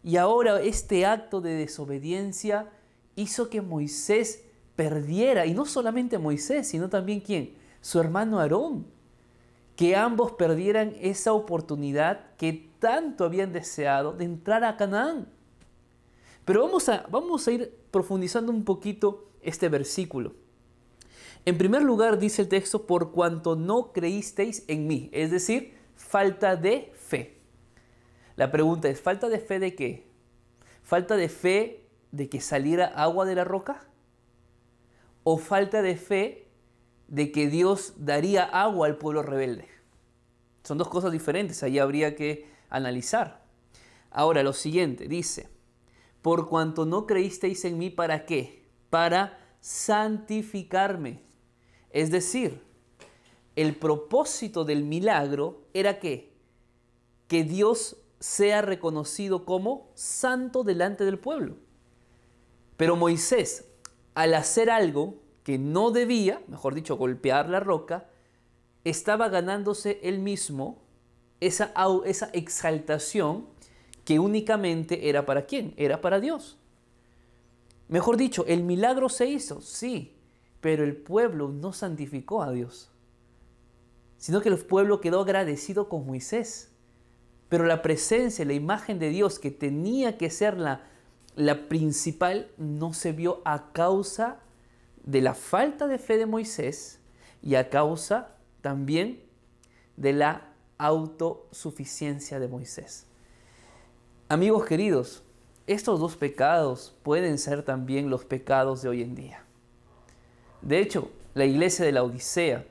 Y 0.04 0.18
ahora 0.18 0.62
este 0.62 1.06
acto 1.06 1.42
de 1.42 1.56
desobediencia 1.56 2.70
hizo 3.16 3.50
que 3.50 3.62
Moisés 3.62 4.44
perdiera, 4.76 5.48
y 5.48 5.56
no 5.56 5.66
solamente 5.66 6.20
Moisés, 6.20 6.68
sino 6.68 6.90
también 6.90 7.20
quién, 7.20 7.56
su 7.82 8.00
hermano 8.00 8.40
Aarón, 8.40 8.86
que 9.76 9.96
ambos 9.96 10.34
perdieran 10.34 10.96
esa 11.00 11.34
oportunidad 11.34 12.36
que 12.38 12.70
tanto 12.80 13.26
habían 13.26 13.52
deseado 13.52 14.14
de 14.14 14.26
entrar 14.26 14.64
a 14.64 14.78
Canaán. 14.78 15.28
Pero 16.46 16.62
vamos 16.62 16.88
a, 16.90 17.06
vamos 17.10 17.48
a 17.48 17.52
ir 17.52 17.78
profundizando 17.92 18.52
un 18.52 18.64
poquito 18.64 19.30
este 19.42 19.68
versículo. 19.68 20.34
En 21.46 21.58
primer 21.58 21.84
lugar 21.84 22.18
dice 22.18 22.42
el 22.42 22.48
texto, 22.48 22.88
por 22.88 23.12
cuanto 23.12 23.56
no 23.56 23.92
creísteis 23.92 24.64
en 24.68 24.88
mí, 24.88 25.10
es 25.12 25.32
decir, 25.32 25.76
falta 25.96 26.56
de 26.56 26.92
fe. 26.94 27.38
La 28.36 28.52
pregunta 28.52 28.90
es, 28.90 29.02
¿falta 29.02 29.30
de 29.30 29.40
fe 29.40 29.60
de 29.60 29.76
qué? 29.76 30.08
¿Falta 30.84 31.16
de 31.16 31.30
fe 31.30 31.88
de 32.12 32.30
que 32.30 32.42
saliera 32.42 32.86
agua 32.86 33.26
de 33.26 33.36
la 33.36 33.44
roca? 33.44 33.86
¿O 35.24 35.38
falta 35.38 35.82
de 35.82 35.96
fe 35.96 36.45
de 37.08 37.32
que 37.32 37.48
Dios 37.48 37.94
daría 37.98 38.44
agua 38.44 38.88
al 38.88 38.98
pueblo 38.98 39.22
rebelde? 39.24 39.68
Son 40.64 40.78
dos 40.78 40.90
cosas 40.90 41.12
diferentes, 41.12 41.62
ahí 41.64 41.80
habría 41.80 42.16
que 42.16 42.48
analizar. 42.70 43.46
Ahora, 44.10 44.44
lo 44.44 44.54
siguiente, 44.54 45.08
dice, 45.08 45.50
por 46.22 46.50
cuanto 46.50 46.86
no 46.86 47.06
creísteis 47.06 47.66
en 47.66 47.78
mí, 47.78 47.90
¿para 47.90 48.26
qué? 48.26 48.64
Para 48.90 49.38
santificarme 49.60 51.26
es 51.96 52.12
decir, 52.12 52.62
el 53.56 53.78
propósito 53.78 54.66
del 54.66 54.84
milagro 54.84 55.62
era 55.74 55.98
que, 55.98 56.34
que 57.30 57.46
Dios 57.46 57.96
sea 58.20 58.62
reconocido 58.62 59.46
como 59.46 59.90
santo 59.94 60.66
delante 60.66 61.06
del 61.06 61.20
pueblo. 61.20 61.56
Pero 62.76 62.98
Moisés, 62.98 63.64
al 64.14 64.34
hacer 64.34 64.70
algo 64.70 65.16
que 65.46 65.60
no 65.60 65.92
debía, 65.92 66.42
mejor 66.48 66.74
dicho, 66.74 66.98
golpear 66.98 67.50
la 67.50 67.60
roca, 67.60 68.10
estaba 68.84 69.30
ganándose 69.30 70.00
él 70.02 70.18
mismo 70.18 70.82
esa, 71.40 71.72
exaltación 72.34 73.46
que 74.06 74.18
únicamente 74.18 75.08
era 75.08 75.28
para 75.28 75.46
quién? 75.46 75.76
Era 75.78 76.02
para 76.02 76.20
Dios. 76.20 76.58
Mejor 77.88 78.18
dicho, 78.18 78.44
el 78.48 78.64
milagro 78.64 79.08
se 79.08 79.28
hizo, 79.28 79.62
sí, 79.62 80.16
pero 80.62 80.84
el 80.84 80.98
pueblo 80.98 81.50
no 81.50 81.74
santificó 81.74 82.42
a 82.42 82.52
Dios, 82.52 82.90
sino 84.18 84.42
que 84.42 84.50
el 84.50 84.58
pueblo 84.58 85.00
quedó 85.00 85.22
agradecido 85.22 85.90
con 85.90 86.08
Moisés. 86.08 86.72
Pero 87.50 87.66
la 87.66 87.84
presencia, 87.84 88.44
la 88.46 88.54
imagen 88.54 88.98
de 88.98 89.10
Dios 89.10 89.38
que 89.38 89.52
tenía 89.52 90.18
que 90.18 90.32
ser 90.32 90.58
la, 90.58 90.88
la 91.36 91.70
principal, 91.70 92.50
no 92.58 92.94
se 92.94 93.12
vio 93.12 93.44
a 93.46 93.72
causa 93.72 94.42
de 95.06 95.22
la 95.22 95.34
falta 95.34 95.88
de 95.88 96.00
fe 96.00 96.18
de 96.18 96.26
Moisés 96.26 97.00
y 97.42 97.56
a 97.56 97.70
causa 97.70 98.36
también 98.62 99.24
de 99.96 100.14
la 100.14 100.50
autosuficiencia 100.78 102.40
de 102.40 102.48
Moisés. 102.48 103.06
Amigos 104.28 104.66
queridos, 104.66 105.24
estos 105.68 106.00
dos 106.00 106.18
pecados 106.18 106.96
pueden 107.04 107.38
ser 107.38 107.64
también 107.64 108.10
los 108.10 108.26
pecados 108.26 108.82
de 108.82 108.90
hoy 108.90 109.04
en 109.04 109.16
día. 109.16 109.44
De 110.62 110.80
hecho, 110.80 111.12
la 111.36 111.46
iglesia 111.46 111.86
de 111.86 111.92
la 111.92 112.04
Odisea, 112.04 112.66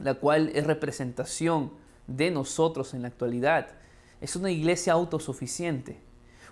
la 0.00 0.14
cual 0.14 0.50
es 0.54 0.66
representación 0.66 1.72
de 2.08 2.30
nosotros 2.30 2.94
en 2.94 3.02
la 3.02 3.08
actualidad, 3.08 3.68
es 4.20 4.34
una 4.34 4.50
iglesia 4.50 4.94
autosuficiente. 4.94 6.00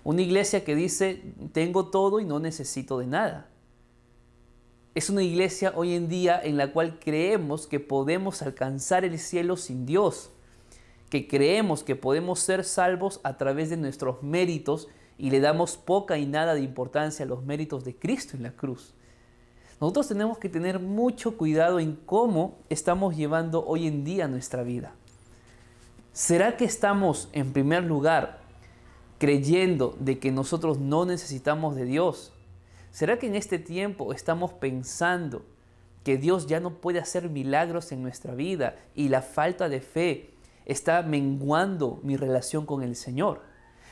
Una 0.03 0.21
iglesia 0.21 0.63
que 0.63 0.75
dice, 0.75 1.21
tengo 1.51 1.89
todo 1.89 2.21
y 2.21 2.25
no 2.25 2.39
necesito 2.39 2.99
de 2.99 3.07
nada. 3.07 3.49
Es 4.95 5.11
una 5.11 5.21
iglesia 5.21 5.71
hoy 5.75 5.93
en 5.93 6.09
día 6.09 6.41
en 6.43 6.57
la 6.57 6.73
cual 6.73 6.97
creemos 6.99 7.67
que 7.67 7.79
podemos 7.79 8.41
alcanzar 8.41 9.05
el 9.05 9.19
cielo 9.19 9.55
sin 9.55 9.85
Dios, 9.85 10.31
que 11.11 11.27
creemos 11.27 11.83
que 11.83 11.95
podemos 11.95 12.39
ser 12.39 12.63
salvos 12.63 13.19
a 13.23 13.37
través 13.37 13.69
de 13.69 13.77
nuestros 13.77 14.23
méritos 14.23 14.87
y 15.19 15.29
le 15.29 15.41
damos 15.41 15.77
poca 15.77 16.17
y 16.17 16.25
nada 16.25 16.55
de 16.55 16.61
importancia 16.61 17.23
a 17.23 17.27
los 17.27 17.43
méritos 17.43 17.83
de 17.83 17.95
Cristo 17.95 18.35
en 18.35 18.43
la 18.43 18.51
cruz. 18.51 18.95
Nosotros 19.79 20.07
tenemos 20.07 20.39
que 20.39 20.49
tener 20.49 20.79
mucho 20.79 21.37
cuidado 21.37 21.79
en 21.79 21.95
cómo 21.95 22.57
estamos 22.69 23.15
llevando 23.15 23.65
hoy 23.65 23.85
en 23.85 24.03
día 24.03 24.27
nuestra 24.27 24.63
vida. 24.63 24.93
¿Será 26.13 26.57
que 26.57 26.65
estamos 26.65 27.29
en 27.31 27.53
primer 27.53 27.83
lugar 27.83 28.39
creyendo 29.19 29.95
de 29.99 30.17
que 30.17 30.31
nosotros 30.31 30.79
no 30.79 31.05
necesitamos 31.05 31.75
de 31.75 31.85
Dios? 31.85 32.33
¿Será 32.91 33.19
que 33.19 33.27
en 33.27 33.35
este 33.35 33.59
tiempo 33.59 34.13
estamos 34.13 34.53
pensando 34.53 35.45
que 36.03 36.17
Dios 36.17 36.47
ya 36.47 36.59
no 36.59 36.81
puede 36.81 36.99
hacer 36.99 37.29
milagros 37.29 37.91
en 37.91 38.01
nuestra 38.01 38.33
vida 38.33 38.75
y 38.95 39.09
la 39.09 39.21
falta 39.21 39.69
de 39.69 39.81
fe 39.81 40.31
está 40.65 41.01
menguando 41.01 41.99
mi 42.03 42.17
relación 42.17 42.65
con 42.65 42.83
el 42.83 42.95
Señor? 42.95 43.41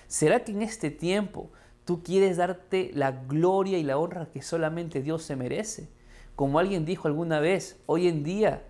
¿Será 0.07 0.43
que 0.43 0.51
en 0.51 0.61
este 0.61 0.89
tiempo 0.89 1.51
Tú 1.87 2.03
quieres 2.03 2.35
darte 2.35 2.91
la 2.93 3.11
gloria 3.11 3.77
y 3.77 3.83
la 3.83 3.97
honra 3.97 4.29
que 4.29 4.41
solamente 4.41 5.01
Dios 5.01 5.23
se 5.23 5.37
merece. 5.37 5.87
Como 6.35 6.59
alguien 6.59 6.83
dijo 6.83 7.07
alguna 7.07 7.39
vez, 7.39 7.79
hoy 7.85 8.09
en 8.09 8.25
día 8.25 8.61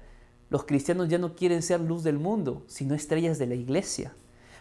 los 0.51 0.65
cristianos 0.65 1.09
ya 1.09 1.17
no 1.17 1.33
quieren 1.33 1.63
ser 1.63 1.81
luz 1.81 2.03
del 2.03 2.19
mundo, 2.19 2.61
sino 2.67 2.93
estrellas 2.93 3.39
de 3.39 3.47
la 3.47 3.55
iglesia. 3.55 4.13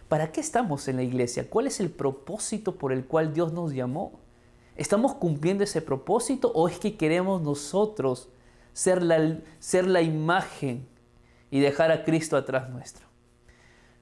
¿Para 0.09 0.31
qué 0.31 0.41
estamos 0.41 0.87
en 0.87 0.95
la 0.95 1.03
iglesia? 1.03 1.47
¿Cuál 1.47 1.67
es 1.67 1.79
el 1.79 1.91
propósito 1.91 2.79
por 2.79 2.91
el 2.91 3.05
cual 3.05 3.31
Dios 3.31 3.53
nos 3.53 3.73
llamó? 3.73 4.19
¿Estamos 4.77 5.15
cumpliendo 5.15 5.63
ese 5.63 5.81
propósito 5.81 6.51
o 6.53 6.67
es 6.69 6.79
que 6.79 6.95
queremos 6.97 7.41
nosotros 7.41 8.29
ser 8.73 9.01
la, 9.01 9.39
ser 9.59 9.87
la 9.87 10.01
imagen 10.01 10.87
y 11.49 11.59
dejar 11.59 11.91
a 11.91 12.03
Cristo 12.03 12.37
atrás 12.37 12.69
nuestro? 12.69 13.07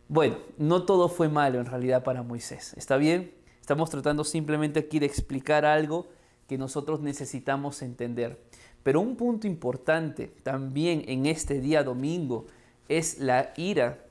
Bueno, 0.08 0.38
no 0.58 0.84
todo 0.84 1.10
fue 1.10 1.30
malo 1.30 1.60
en 1.60 1.66
realidad 1.66 2.04
para 2.04 2.22
Moisés. 2.22 2.74
¿Está 2.78 2.98
bien? 2.98 3.34
Estamos 3.62 3.90
tratando 3.90 4.24
simplemente 4.24 4.80
aquí 4.80 5.00
de 5.00 5.08
explicar 5.08 5.66
algo 5.66 6.08
que 6.48 6.58
nosotros 6.58 7.00
necesitamos 7.00 7.82
entender. 7.82 8.40
Pero 8.84 9.02
un 9.02 9.16
punto 9.16 9.48
importante 9.48 10.28
también 10.44 11.04
en 11.08 11.26
este 11.26 11.60
día 11.60 11.84
domingo 11.84 12.46
es 12.88 13.18
la 13.20 13.54
ira. 13.58 14.06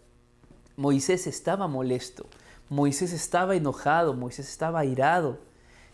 Moisés 0.76 1.28
estaba 1.28 1.68
molesto, 1.68 2.26
Moisés 2.68 3.12
estaba 3.12 3.54
enojado, 3.54 4.14
Moisés 4.14 4.49
estaba 4.49 4.80
airado. 4.80 5.38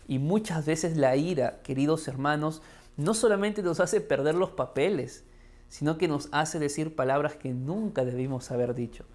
Y 0.07 0.19
muchas 0.19 0.65
veces 0.65 0.97
la 0.97 1.15
ira, 1.15 1.61
queridos 1.63 2.07
hermanos, 2.07 2.61
no 2.97 3.13
solamente 3.13 3.63
nos 3.63 3.79
hace 3.79 4.01
perder 4.01 4.35
los 4.35 4.51
papeles, 4.51 5.23
sino 5.69 5.97
que 5.97 6.07
nos 6.07 6.27
hace 6.31 6.59
decir 6.59 6.95
palabras 6.95 7.35
que 7.35 7.53
nunca 7.53 8.03
debimos 8.03 8.51
haber 8.51 8.75
dicho. 8.75 9.05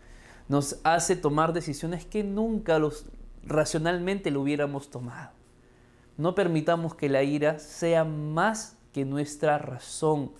Nos 0.48 0.78
hace 0.84 1.16
tomar 1.16 1.52
decisiones 1.52 2.06
que 2.06 2.24
nunca 2.24 2.78
los, 2.78 3.06
racionalmente 3.44 4.30
lo 4.30 4.40
hubiéramos 4.40 4.90
tomado. 4.90 5.32
No 6.16 6.34
permitamos 6.34 6.94
que 6.94 7.08
la 7.08 7.22
ira 7.22 7.58
sea 7.58 8.04
más 8.04 8.76
que 8.92 9.04
nuestra 9.04 9.58
razón. 9.58 10.32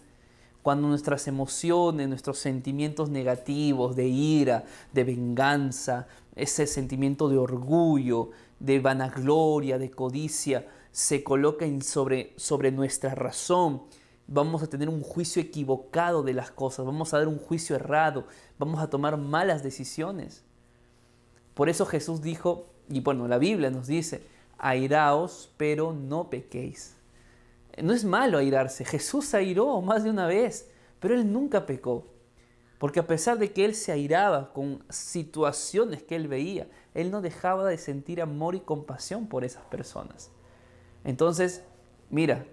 Cuando 0.62 0.88
nuestras 0.88 1.28
emociones, 1.28 2.08
nuestros 2.08 2.38
sentimientos 2.38 3.10
negativos 3.10 3.94
de 3.94 4.06
ira, 4.06 4.64
de 4.92 5.04
venganza, 5.04 6.08
ese 6.36 6.66
sentimiento 6.66 7.28
de 7.28 7.38
orgullo, 7.38 8.30
de 8.60 8.78
vanagloria, 8.78 9.78
de 9.78 9.90
codicia, 9.90 10.68
se 10.92 11.24
colocan 11.24 11.82
sobre, 11.82 12.32
sobre 12.36 12.70
nuestra 12.70 13.14
razón, 13.14 13.82
vamos 14.26 14.62
a 14.62 14.66
tener 14.66 14.88
un 14.88 15.02
juicio 15.02 15.42
equivocado 15.42 16.22
de 16.22 16.34
las 16.34 16.50
cosas, 16.50 16.86
vamos 16.86 17.12
a 17.12 17.18
dar 17.18 17.28
un 17.28 17.38
juicio 17.38 17.76
errado, 17.76 18.26
vamos 18.58 18.80
a 18.80 18.90
tomar 18.90 19.16
malas 19.16 19.62
decisiones. 19.62 20.44
Por 21.54 21.68
eso 21.68 21.86
Jesús 21.86 22.22
dijo, 22.22 22.66
y 22.88 23.00
bueno, 23.00 23.28
la 23.28 23.38
Biblia 23.38 23.70
nos 23.70 23.86
dice, 23.86 24.26
airaos, 24.58 25.52
pero 25.56 25.92
no 25.92 26.30
pequéis. 26.30 26.96
No 27.82 27.92
es 27.92 28.04
malo 28.04 28.38
airarse. 28.38 28.84
Jesús 28.84 29.34
airó 29.34 29.80
más 29.82 30.04
de 30.04 30.10
una 30.10 30.26
vez, 30.26 30.70
pero 30.98 31.14
él 31.14 31.30
nunca 31.32 31.66
pecó. 31.66 32.06
Porque 32.78 33.00
a 33.00 33.06
pesar 33.06 33.38
de 33.38 33.52
que 33.52 33.64
él 33.64 33.74
se 33.74 33.92
airaba 33.92 34.52
con 34.52 34.84
situaciones 34.90 36.02
que 36.02 36.16
él 36.16 36.28
veía, 36.28 36.68
él 36.94 37.10
no 37.10 37.22
dejaba 37.22 37.68
de 37.68 37.78
sentir 37.78 38.20
amor 38.20 38.54
y 38.54 38.60
compasión 38.60 39.28
por 39.28 39.44
esas 39.44 39.64
personas. 39.64 40.30
Entonces, 41.04 41.62
mira, 42.10 42.44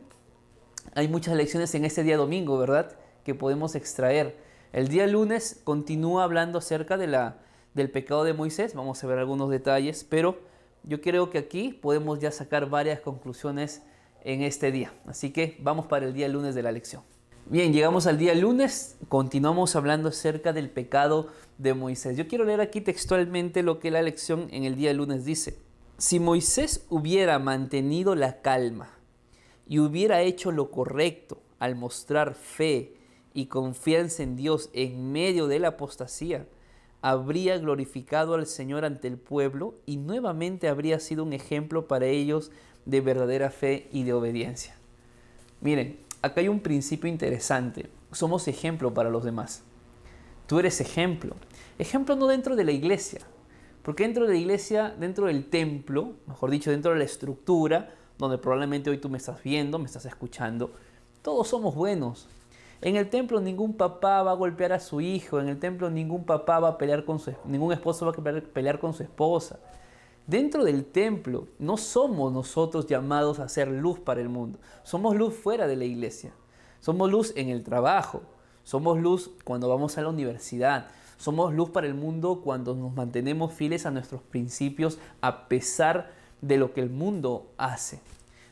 hay 0.96 1.08
muchas 1.08 1.36
lecciones 1.36 1.74
en 1.76 1.86
este 1.86 2.04
día 2.04 2.18
domingo, 2.18 2.58
¿verdad? 2.58 2.96
Que 3.24 3.36
podemos 3.36 3.76
extraer. 3.76 4.38
El 4.72 4.88
día 4.88 5.08
lunes 5.08 5.62
continúa 5.64 6.24
hablando 6.24 6.60
acerca 6.60 6.98
de 6.98 7.08
la, 7.08 7.38
del 7.74 7.92
pecado 7.92 8.24
de 8.24 8.34
Moisés. 8.34 8.76
Vamos 8.76 9.04
a 9.04 9.08
ver 9.08 9.20
algunos 9.20 9.50
detalles, 9.50 10.04
pero 10.04 10.40
yo 10.84 11.02
creo 11.02 11.30
que 11.30 11.38
aquí 11.38 11.74
podemos 11.74 12.20
ya 12.20 12.32
sacar 12.32 12.70
varias 12.70 13.00
conclusiones 13.00 13.82
en 14.24 14.42
este 14.42 14.72
día. 14.72 14.94
Así 15.06 15.32
que 15.32 15.58
vamos 15.60 15.88
para 15.88 16.06
el 16.06 16.14
día 16.14 16.28
lunes 16.28 16.56
de 16.56 16.64
la 16.64 16.72
lección. 16.72 17.04
Bien, 17.46 17.74
llegamos 17.74 18.08
al 18.08 18.18
día 18.18 18.34
lunes, 18.36 18.96
continuamos 19.10 19.76
hablando 19.76 20.08
acerca 20.08 20.54
del 20.54 20.70
pecado 20.70 21.28
de 21.58 21.74
Moisés. 21.74 22.16
Yo 22.16 22.26
quiero 22.26 22.46
leer 22.46 22.62
aquí 22.62 22.80
textualmente 22.80 23.64
lo 23.64 23.80
que 23.80 23.92
la 23.92 24.02
lección 24.02 24.48
en 24.52 24.64
el 24.64 24.78
día 24.78 24.94
lunes 24.94 25.26
dice. 25.26 25.58
Si 25.98 26.22
Moisés 26.22 26.86
hubiera 26.90 27.40
mantenido 27.40 28.16
la 28.16 28.42
calma 28.42 28.92
y 29.68 29.80
hubiera 29.80 30.22
hecho 30.22 30.54
lo 30.54 30.72
correcto 30.72 31.42
al 31.60 31.76
mostrar 31.76 32.34
fe 32.34 32.96
y 33.34 33.48
confianza 33.48 34.24
en 34.24 34.38
Dios 34.38 34.70
en 34.72 35.12
medio 35.12 35.48
de 35.48 35.60
la 35.60 35.70
apostasía, 35.70 36.48
habría 37.02 37.58
glorificado 37.58 38.36
al 38.36 38.48
Señor 38.48 38.86
ante 38.86 39.10
el 39.10 39.18
pueblo 39.18 39.76
y 39.86 39.98
nuevamente 39.98 40.70
habría 40.70 40.98
sido 41.02 41.26
un 41.26 41.34
ejemplo 41.34 41.90
para 41.90 42.06
ellos 42.06 42.52
de 42.86 43.02
verdadera 43.02 43.50
fe 43.50 43.90
y 43.92 44.04
de 44.04 44.14
obediencia. 44.14 44.78
Miren, 45.60 45.98
acá 46.24 46.42
hay 46.42 46.48
un 46.48 46.62
principio 46.62 47.10
interesante. 47.10 47.92
Somos 48.12 48.48
ejemplo 48.48 48.94
para 48.94 49.10
los 49.10 49.24
demás. 49.24 49.62
Tú 50.48 50.58
eres 50.58 50.82
ejemplo. 50.82 51.36
Ejemplo 51.78 52.16
no 52.16 52.28
dentro 52.28 52.56
de 52.56 52.64
la 52.64 52.72
iglesia, 52.72 53.22
porque 53.84 54.04
dentro 54.04 54.26
de 54.26 54.34
la 54.34 54.40
iglesia, 54.40 54.96
dentro 54.98 55.28
del 55.28 55.50
templo, 55.50 56.14
mejor 56.26 56.50
dicho, 56.50 56.72
dentro 56.72 56.94
de 56.94 57.00
la 57.00 57.04
estructura, 57.04 57.94
donde 58.18 58.38
probablemente 58.38 58.90
hoy 58.90 58.98
tú 58.98 59.10
me 59.10 59.18
estás 59.18 59.44
viendo, 59.44 59.80
me 59.80 59.86
estás 59.86 60.06
escuchando, 60.06 60.72
todos 61.22 61.48
somos 61.48 61.76
buenos. 61.76 62.28
En 62.82 62.96
el 62.96 63.10
templo 63.10 63.42
ningún 63.42 63.76
papá 63.76 64.24
va 64.24 64.32
a 64.32 64.36
golpear 64.36 64.74
a 64.74 64.80
su 64.80 65.02
hijo, 65.02 65.40
en 65.40 65.50
el 65.50 65.60
templo 65.60 65.90
ningún 65.90 66.26
papá 66.26 66.60
va 66.60 66.70
a 66.70 66.78
pelear 66.78 67.06
con 67.06 67.20
su 67.20 67.34
ningún 67.46 67.74
esposo 67.74 68.06
va 68.06 68.12
a 68.12 68.42
pelear 68.42 68.80
con 68.80 68.94
su 68.94 69.04
esposa. 69.04 69.60
Dentro 70.28 70.64
del 70.64 70.86
templo 70.86 71.48
no 71.60 71.78
somos 71.78 72.32
nosotros 72.32 72.88
llamados 72.88 73.40
a 73.40 73.50
ser 73.50 73.68
luz 73.68 74.00
para 74.00 74.22
el 74.22 74.30
mundo. 74.30 74.60
Somos 74.84 75.16
luz 75.16 75.34
fuera 75.34 75.68
de 75.68 75.76
la 75.76 75.86
iglesia. 75.86 76.34
Somos 76.80 77.12
luz 77.12 77.34
en 77.36 77.50
el 77.50 77.64
trabajo. 77.64 78.22
Somos 78.64 79.00
luz 79.00 79.32
cuando 79.44 79.68
vamos 79.68 79.98
a 79.98 80.02
la 80.02 80.10
universidad. 80.10 80.88
Somos 81.18 81.54
luz 81.54 81.70
para 81.70 81.88
el 81.88 81.94
mundo 81.94 82.42
cuando 82.42 82.74
nos 82.74 82.94
mantenemos 82.94 83.54
fieles 83.54 83.86
a 83.86 83.92
nuestros 83.92 84.22
principios 84.22 84.98
a 85.22 85.48
pesar 85.48 86.12
de 86.42 86.58
lo 86.58 86.74
que 86.74 86.82
el 86.82 86.90
mundo 86.90 87.52
hace. 87.58 88.00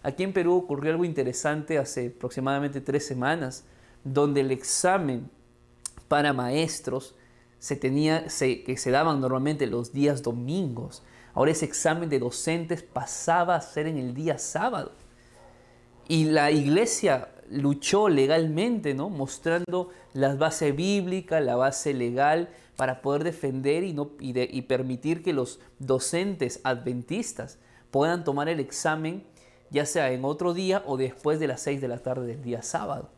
Aquí 0.03 0.23
en 0.23 0.33
Perú 0.33 0.55
ocurrió 0.55 0.91
algo 0.91 1.05
interesante 1.05 1.77
hace 1.77 2.13
aproximadamente 2.15 2.81
tres 2.81 3.05
semanas, 3.05 3.65
donde 4.03 4.41
el 4.41 4.51
examen 4.51 5.29
para 6.07 6.33
maestros 6.33 7.15
se 7.59 7.75
tenía, 7.75 8.25
que 8.39 8.75
se 8.77 8.91
daban 8.91 9.21
normalmente 9.21 9.67
los 9.67 9.93
días 9.93 10.23
domingos, 10.23 11.03
Ahora 11.33 11.51
ese 11.51 11.65
examen 11.65 12.09
de 12.09 12.19
docentes 12.19 12.83
pasaba 12.83 13.55
a 13.55 13.61
ser 13.61 13.87
en 13.87 13.97
el 13.97 14.13
día 14.13 14.37
sábado. 14.37 14.91
Y 16.07 16.25
la 16.25 16.51
iglesia 16.51 17.29
luchó 17.49 18.09
legalmente, 18.09 18.93
¿no? 18.93 19.09
mostrando 19.09 19.89
la 20.13 20.35
base 20.35 20.71
bíblica, 20.71 21.39
la 21.39 21.55
base 21.55 21.93
legal, 21.93 22.49
para 22.75 23.01
poder 23.01 23.23
defender 23.23 23.83
y, 23.83 23.93
no, 23.93 24.11
y 24.19 24.61
permitir 24.63 25.21
que 25.23 25.33
los 25.33 25.59
docentes 25.79 26.59
adventistas 26.63 27.59
puedan 27.91 28.23
tomar 28.23 28.49
el 28.49 28.59
examen 28.59 29.23
ya 29.71 29.85
sea 29.85 30.11
en 30.11 30.25
otro 30.25 30.53
día 30.53 30.83
o 30.85 30.97
después 30.97 31.39
de 31.39 31.47
las 31.47 31.61
6 31.61 31.81
de 31.81 31.87
la 31.87 31.99
tarde 31.99 32.27
del 32.27 32.43
día 32.43 32.61
sábado. 32.61 33.09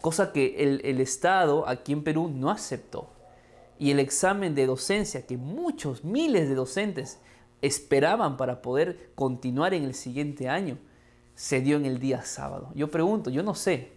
Cosa 0.00 0.32
que 0.32 0.56
el, 0.58 0.80
el 0.84 1.00
Estado 1.00 1.68
aquí 1.68 1.92
en 1.92 2.02
Perú 2.02 2.30
no 2.34 2.50
aceptó. 2.50 3.10
Y 3.78 3.90
el 3.90 4.00
examen 4.00 4.54
de 4.54 4.66
docencia 4.66 5.26
que 5.26 5.36
muchos, 5.36 6.04
miles 6.04 6.48
de 6.48 6.54
docentes 6.54 7.20
esperaban 7.66 8.36
para 8.36 8.60
poder 8.60 9.10
continuar 9.14 9.72
en 9.72 9.84
el 9.84 9.94
siguiente 9.94 10.48
año, 10.48 10.78
se 11.34 11.60
dio 11.60 11.76
en 11.76 11.86
el 11.86 11.98
día 11.98 12.22
sábado. 12.22 12.70
Yo 12.74 12.90
pregunto, 12.90 13.30
yo 13.30 13.42
no 13.42 13.54
sé, 13.54 13.92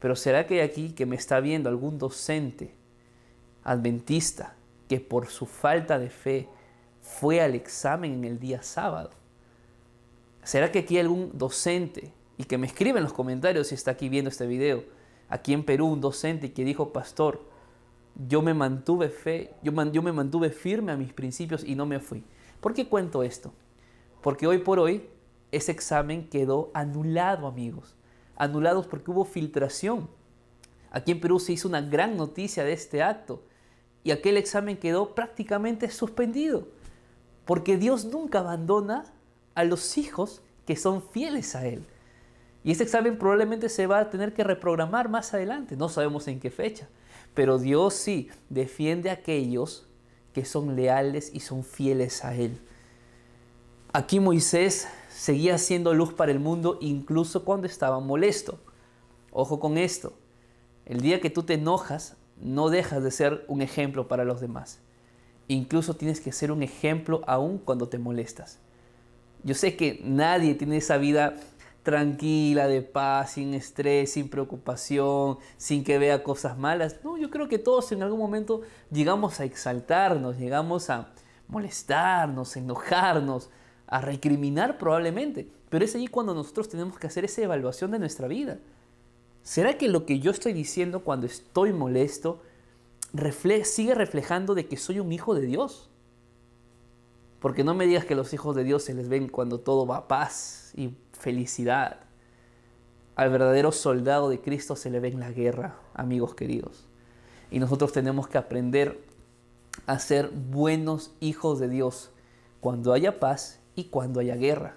pero 0.00 0.16
¿será 0.16 0.46
que 0.46 0.60
hay 0.60 0.68
aquí 0.68 0.90
que 0.90 1.06
me 1.06 1.16
está 1.16 1.40
viendo 1.40 1.68
algún 1.68 1.98
docente 1.98 2.74
adventista 3.62 4.56
que 4.88 5.00
por 5.00 5.28
su 5.28 5.46
falta 5.46 5.98
de 5.98 6.10
fe 6.10 6.48
fue 7.00 7.40
al 7.40 7.54
examen 7.54 8.12
en 8.14 8.24
el 8.24 8.40
día 8.40 8.62
sábado? 8.62 9.10
¿Será 10.42 10.72
que 10.72 10.80
aquí 10.80 10.96
hay 10.96 11.02
algún 11.02 11.30
docente 11.38 12.12
y 12.36 12.44
que 12.44 12.58
me 12.58 12.66
escribe 12.66 12.98
en 12.98 13.04
los 13.04 13.12
comentarios 13.12 13.68
si 13.68 13.76
está 13.76 13.92
aquí 13.92 14.08
viendo 14.08 14.28
este 14.28 14.46
video, 14.46 14.84
aquí 15.28 15.52
en 15.52 15.64
Perú 15.64 15.86
un 15.86 16.00
docente 16.00 16.52
que 16.52 16.64
dijo, 16.64 16.92
pastor, 16.92 17.40
yo 18.28 18.42
me 18.42 18.54
mantuve 18.54 19.08
fe, 19.08 19.54
yo, 19.62 19.72
yo 19.90 20.02
me 20.02 20.12
mantuve 20.12 20.50
firme 20.50 20.92
a 20.92 20.96
mis 20.96 21.12
principios 21.12 21.64
y 21.64 21.74
no 21.76 21.86
me 21.86 22.00
fui. 22.00 22.24
¿Por 22.64 22.72
qué 22.72 22.88
cuento 22.88 23.22
esto? 23.22 23.52
Porque 24.22 24.46
hoy 24.46 24.56
por 24.56 24.78
hoy 24.78 25.06
ese 25.52 25.70
examen 25.70 26.30
quedó 26.30 26.70
anulado, 26.72 27.46
amigos. 27.46 27.94
Anulados 28.36 28.86
porque 28.86 29.10
hubo 29.10 29.26
filtración. 29.26 30.08
Aquí 30.90 31.12
en 31.12 31.20
Perú 31.20 31.38
se 31.40 31.52
hizo 31.52 31.68
una 31.68 31.82
gran 31.82 32.16
noticia 32.16 32.64
de 32.64 32.72
este 32.72 33.02
acto 33.02 33.42
y 34.02 34.12
aquel 34.12 34.38
examen 34.38 34.78
quedó 34.78 35.14
prácticamente 35.14 35.90
suspendido. 35.90 36.68
Porque 37.44 37.76
Dios 37.76 38.06
nunca 38.06 38.38
abandona 38.38 39.12
a 39.54 39.64
los 39.64 39.98
hijos 39.98 40.40
que 40.66 40.76
son 40.76 41.02
fieles 41.02 41.54
a 41.54 41.66
Él. 41.66 41.84
Y 42.62 42.70
ese 42.70 42.84
examen 42.84 43.18
probablemente 43.18 43.68
se 43.68 43.86
va 43.86 43.98
a 43.98 44.08
tener 44.08 44.32
que 44.32 44.42
reprogramar 44.42 45.10
más 45.10 45.34
adelante, 45.34 45.76
no 45.76 45.90
sabemos 45.90 46.28
en 46.28 46.40
qué 46.40 46.50
fecha. 46.50 46.88
Pero 47.34 47.58
Dios 47.58 47.92
sí 47.92 48.30
defiende 48.48 49.10
a 49.10 49.14
aquellos 49.14 49.86
que 50.34 50.44
son 50.44 50.76
leales 50.76 51.30
y 51.32 51.40
son 51.40 51.64
fieles 51.64 52.24
a 52.24 52.34
Él. 52.34 52.60
Aquí 53.92 54.18
Moisés 54.20 54.88
seguía 55.08 55.56
siendo 55.56 55.94
luz 55.94 56.12
para 56.12 56.32
el 56.32 56.40
mundo 56.40 56.78
incluso 56.82 57.44
cuando 57.44 57.66
estaba 57.66 58.00
molesto. 58.00 58.58
Ojo 59.30 59.60
con 59.60 59.78
esto. 59.78 60.12
El 60.84 61.00
día 61.00 61.20
que 61.20 61.30
tú 61.30 61.44
te 61.44 61.54
enojas, 61.54 62.16
no 62.36 62.68
dejas 62.68 63.02
de 63.02 63.12
ser 63.12 63.44
un 63.48 63.62
ejemplo 63.62 64.08
para 64.08 64.24
los 64.24 64.40
demás. 64.40 64.80
Incluso 65.46 65.94
tienes 65.94 66.20
que 66.20 66.32
ser 66.32 66.50
un 66.50 66.62
ejemplo 66.62 67.22
aún 67.26 67.58
cuando 67.58 67.88
te 67.88 67.98
molestas. 67.98 68.58
Yo 69.44 69.54
sé 69.54 69.76
que 69.76 70.00
nadie 70.04 70.54
tiene 70.54 70.78
esa 70.78 70.96
vida 70.96 71.36
tranquila, 71.84 72.66
de 72.66 72.82
paz, 72.82 73.32
sin 73.32 73.54
estrés, 73.54 74.12
sin 74.12 74.28
preocupación, 74.28 75.38
sin 75.58 75.84
que 75.84 75.98
vea 75.98 76.24
cosas 76.24 76.58
malas. 76.58 76.96
No, 77.04 77.16
yo 77.16 77.30
creo 77.30 77.46
que 77.46 77.58
todos 77.58 77.92
en 77.92 78.02
algún 78.02 78.18
momento 78.18 78.62
llegamos 78.90 79.38
a 79.38 79.44
exaltarnos, 79.44 80.38
llegamos 80.38 80.90
a 80.90 81.10
molestarnos, 81.46 82.56
enojarnos, 82.56 83.50
a 83.86 84.00
recriminar 84.00 84.78
probablemente. 84.78 85.46
Pero 85.68 85.84
es 85.84 85.94
allí 85.94 86.08
cuando 86.08 86.34
nosotros 86.34 86.68
tenemos 86.68 86.98
que 86.98 87.06
hacer 87.06 87.26
esa 87.26 87.42
evaluación 87.42 87.90
de 87.90 87.98
nuestra 87.98 88.28
vida. 88.28 88.58
¿Será 89.42 89.76
que 89.76 89.88
lo 89.88 90.06
que 90.06 90.20
yo 90.20 90.30
estoy 90.30 90.54
diciendo 90.54 91.04
cuando 91.04 91.26
estoy 91.26 91.72
molesto 91.74 92.42
sigue 93.64 93.94
reflejando 93.94 94.54
de 94.54 94.66
que 94.66 94.78
soy 94.78 95.00
un 95.00 95.12
hijo 95.12 95.34
de 95.34 95.42
Dios? 95.42 95.90
Porque 97.40 97.62
no 97.62 97.74
me 97.74 97.86
digas 97.86 98.06
que 98.06 98.14
los 98.14 98.32
hijos 98.32 98.56
de 98.56 98.64
Dios 98.64 98.84
se 98.84 98.94
les 98.94 99.10
ven 99.10 99.28
cuando 99.28 99.60
todo 99.60 99.86
va 99.86 99.98
a 99.98 100.08
paz 100.08 100.72
y 100.74 100.94
felicidad. 101.24 102.00
Al 103.16 103.30
verdadero 103.30 103.72
soldado 103.72 104.28
de 104.28 104.42
Cristo 104.42 104.76
se 104.76 104.90
le 104.90 105.00
ve 105.00 105.08
en 105.08 105.20
la 105.20 105.30
guerra, 105.30 105.78
amigos 105.94 106.34
queridos. 106.34 106.86
Y 107.50 107.60
nosotros 107.60 107.92
tenemos 107.92 108.28
que 108.28 108.36
aprender 108.36 109.02
a 109.86 109.98
ser 109.98 110.28
buenos 110.28 111.12
hijos 111.20 111.58
de 111.60 111.70
Dios 111.70 112.10
cuando 112.60 112.92
haya 112.92 113.20
paz 113.20 113.60
y 113.74 113.84
cuando 113.84 114.20
haya 114.20 114.36
guerra. 114.36 114.76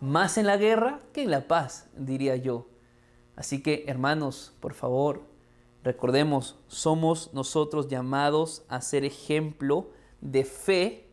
Más 0.00 0.36
en 0.36 0.46
la 0.46 0.58
guerra 0.58 1.00
que 1.14 1.22
en 1.22 1.30
la 1.30 1.48
paz, 1.48 1.88
diría 1.96 2.36
yo. 2.36 2.66
Así 3.34 3.62
que, 3.62 3.84
hermanos, 3.86 4.52
por 4.60 4.74
favor, 4.74 5.22
recordemos, 5.84 6.58
somos 6.68 7.32
nosotros 7.32 7.88
llamados 7.88 8.62
a 8.68 8.82
ser 8.82 9.06
ejemplo 9.06 9.90
de 10.20 10.44
fe 10.44 11.08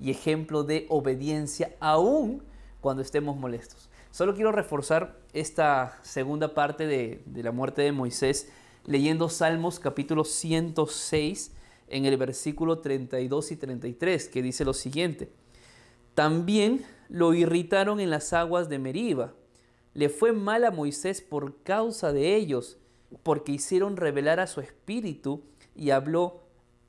y 0.00 0.10
ejemplo 0.10 0.64
de 0.64 0.86
obediencia 0.88 1.76
aún 1.78 2.42
cuando 2.80 3.02
estemos 3.02 3.36
molestos. 3.36 3.89
Solo 4.10 4.34
quiero 4.34 4.50
reforzar 4.50 5.16
esta 5.32 5.98
segunda 6.02 6.52
parte 6.52 6.88
de, 6.88 7.22
la 7.32 7.52
muerte 7.52 7.82
de 7.82 7.92
Moisés 7.92 8.50
leyendo 8.84 9.28
Salmos 9.28 9.78
capítulo 9.78 10.24
106 10.24 11.52
en 11.86 12.06
el 12.06 12.16
versículo 12.16 12.80
32 12.80 13.52
y 13.52 13.56
33, 13.56 14.28
que 14.28 14.42
dice 14.42 14.64
lo 14.64 14.74
siguiente. 14.74 15.30
También 16.14 16.84
lo 17.08 17.34
irritaron 17.34 18.00
en 18.00 18.10
las 18.10 18.32
aguas 18.32 18.68
de 18.68 18.80
Meriba. 18.80 19.32
Le 19.94 20.08
fue 20.08 20.32
mal 20.32 20.64
a 20.64 20.72
Moisés 20.72 21.20
por 21.20 21.62
causa 21.62 22.12
de 22.12 22.34
ellos, 22.34 22.78
porque 23.22 23.52
hicieron 23.52 23.96
revelar 23.96 24.40
a 24.40 24.48
su 24.48 24.60
espíritu 24.60 25.44
y 25.76 25.90
habló 25.90 26.42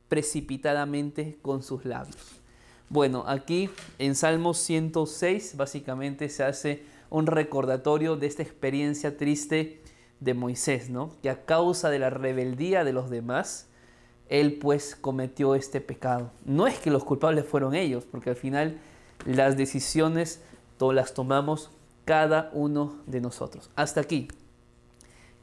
precipitadamente 0.08 1.38
con 1.44 1.62
sus 1.62 1.86
labios. 1.86 2.42
Bueno, 2.90 3.24
aquí 3.28 3.70
en 4.00 4.16
Salmo 4.16 4.54
106 4.54 5.56
básicamente 5.56 6.28
se 6.28 6.44
hace 6.44 6.91
un 7.12 7.28
recordatorio 7.28 8.16
de 8.16 8.26
esta 8.26 8.42
experiencia 8.42 9.18
triste 9.18 9.84
de 10.20 10.34
Moisés, 10.34 10.90
¿no? 10.90 11.12
Que 11.22 11.30
a 11.30 11.46
causa 11.46 11.92
de 11.92 12.00
la 12.00 12.10
rebeldía 12.10 12.84
de 12.84 12.94
los 12.94 13.12
demás, 13.12 13.68
él 14.30 14.58
pues 14.60 14.96
cometió 14.96 15.54
este 15.54 15.82
pecado. 15.82 16.32
No 16.46 16.66
es 16.66 16.80
que 16.80 16.90
los 16.90 17.04
culpables 17.04 17.46
fueron 17.46 17.76
ellos, 17.76 18.06
porque 18.10 18.32
al 18.32 18.36
final 18.36 18.80
las 19.26 19.56
decisiones 19.58 20.42
las 20.92 21.14
tomamos 21.14 21.70
cada 22.06 22.50
uno 22.54 23.00
de 23.06 23.22
nosotros. 23.22 23.70
Hasta 23.76 24.02
aquí. 24.02 24.28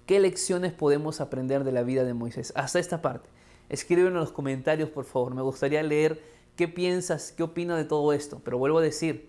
¿Qué 0.07 0.19
lecciones 0.19 0.73
podemos 0.73 1.21
aprender 1.21 1.63
de 1.63 1.71
la 1.71 1.85
vida 1.85 2.03
de 2.03 2.15
Moisés? 2.15 2.53
Hasta 2.57 2.81
esta 2.81 3.01
parte. 3.01 3.29
Escríbelo 3.69 4.09
en 4.09 4.15
los 4.15 4.33
comentarios, 4.33 4.91
por 4.91 5.05
favor. 5.05 5.35
Me 5.35 5.43
gustaría 5.43 5.83
leer 5.83 6.21
qué 6.57 6.67
piensas, 6.67 7.31
qué 7.31 7.45
opinas 7.45 7.77
de 7.77 7.85
todo 7.85 8.13
esto. 8.13 8.41
Pero 8.43 8.59
vuelvo 8.59 8.79
a 8.79 8.83
decir, 8.83 9.28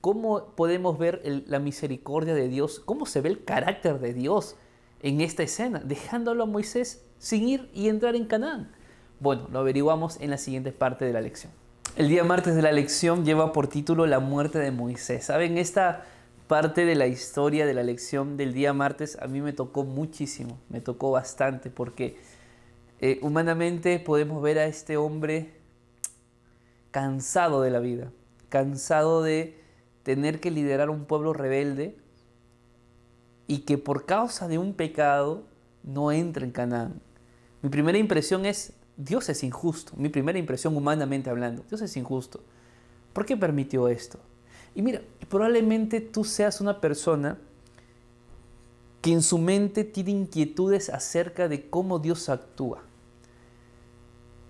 ¿cómo 0.00 0.46
podemos 0.56 0.98
ver 0.98 1.22
la 1.46 1.58
misericordia 1.58 2.34
de 2.34 2.48
Dios? 2.48 2.80
¿Cómo 2.84 3.06
se 3.06 3.20
ve 3.20 3.28
el 3.28 3.44
carácter 3.44 3.98
de 3.98 4.14
Dios 4.14 4.56
en 5.02 5.20
esta 5.20 5.42
escena? 5.42 5.80
Dejándolo 5.80 6.44
a 6.44 6.46
Moisés 6.46 7.04
sin 7.18 7.48
ir 7.48 7.70
y 7.74 7.88
entrar 7.88 8.16
en 8.16 8.26
Canaán. 8.26 8.72
Bueno, 9.20 9.48
lo 9.52 9.58
averiguamos 9.58 10.18
en 10.20 10.30
la 10.30 10.38
siguiente 10.38 10.72
parte 10.72 11.04
de 11.04 11.12
la 11.12 11.20
lección. 11.20 11.52
El 11.96 12.08
día 12.08 12.24
martes 12.24 12.54
de 12.54 12.62
la 12.62 12.72
lección 12.72 13.24
lleva 13.24 13.52
por 13.52 13.68
título 13.68 14.06
La 14.06 14.20
muerte 14.20 14.58
de 14.58 14.70
Moisés. 14.70 15.24
¿Saben? 15.24 15.58
Esta 15.58 16.06
parte 16.46 16.84
de 16.84 16.94
la 16.94 17.06
historia 17.06 17.66
de 17.66 17.74
la 17.74 17.82
lección 17.82 18.36
del 18.36 18.54
día 18.54 18.72
martes 18.72 19.18
a 19.20 19.26
mí 19.26 19.40
me 19.40 19.52
tocó 19.52 19.84
muchísimo, 19.84 20.58
me 20.68 20.80
tocó 20.80 21.10
bastante, 21.10 21.70
porque 21.70 22.16
eh, 23.00 23.18
humanamente 23.22 23.98
podemos 23.98 24.42
ver 24.42 24.58
a 24.58 24.66
este 24.66 24.96
hombre 24.96 25.52
cansado 26.90 27.62
de 27.62 27.70
la 27.70 27.80
vida, 27.80 28.10
cansado 28.48 29.22
de 29.22 29.60
tener 30.02 30.40
que 30.40 30.50
liderar 30.50 30.90
un 30.90 31.04
pueblo 31.04 31.32
rebelde 31.32 31.96
y 33.46 33.58
que 33.58 33.78
por 33.78 34.06
causa 34.06 34.48
de 34.48 34.58
un 34.58 34.74
pecado 34.74 35.44
no 35.82 36.12
entra 36.12 36.44
en 36.44 36.52
Canaán. 36.52 37.00
Mi 37.62 37.68
primera 37.68 37.98
impresión 37.98 38.46
es, 38.46 38.72
Dios 38.96 39.28
es 39.28 39.42
injusto, 39.42 39.92
mi 39.96 40.08
primera 40.08 40.38
impresión 40.38 40.76
humanamente 40.76 41.30
hablando, 41.30 41.64
Dios 41.68 41.82
es 41.82 41.96
injusto. 41.96 42.40
¿Por 43.12 43.26
qué 43.26 43.36
permitió 43.36 43.88
esto? 43.88 44.18
Y 44.74 44.82
mira, 44.82 45.00
probablemente 45.28 46.00
tú 46.00 46.24
seas 46.24 46.60
una 46.60 46.80
persona 46.80 47.38
que 49.02 49.12
en 49.12 49.22
su 49.22 49.38
mente 49.38 49.84
tiene 49.84 50.10
inquietudes 50.10 50.90
acerca 50.90 51.48
de 51.48 51.68
cómo 51.68 51.98
Dios 51.98 52.28
actúa. 52.28 52.82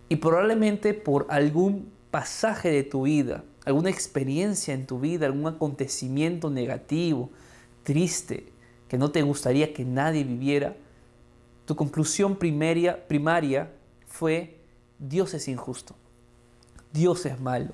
Y 0.09 0.17
probablemente 0.17 0.93
por 0.93 1.27
algún 1.31 1.93
pasaje 2.11 2.71
de 2.71 2.83
tu 2.83 3.03
vida, 3.03 3.45
alguna 3.65 3.91
experiencia 3.91 4.75
en 4.75 4.87
tu 4.87 5.01
vida, 5.01 5.27
algún 5.27 5.47
acontecimiento 5.47 6.51
negativo, 6.51 7.31
triste, 7.83 8.53
que 8.89 8.99
no 8.99 9.11
te 9.11 9.23
gustaría 9.23 9.73
que 9.73 9.85
nadie 9.85 10.25
viviera, 10.25 10.77
tu 11.65 11.77
conclusión 11.77 12.37
primaria, 12.37 13.07
primaria 13.07 13.71
fue, 14.07 14.59
Dios 14.99 15.35
es 15.35 15.47
injusto, 15.49 15.95
Dios 16.93 17.27
es 17.27 17.41
malo, 17.41 17.73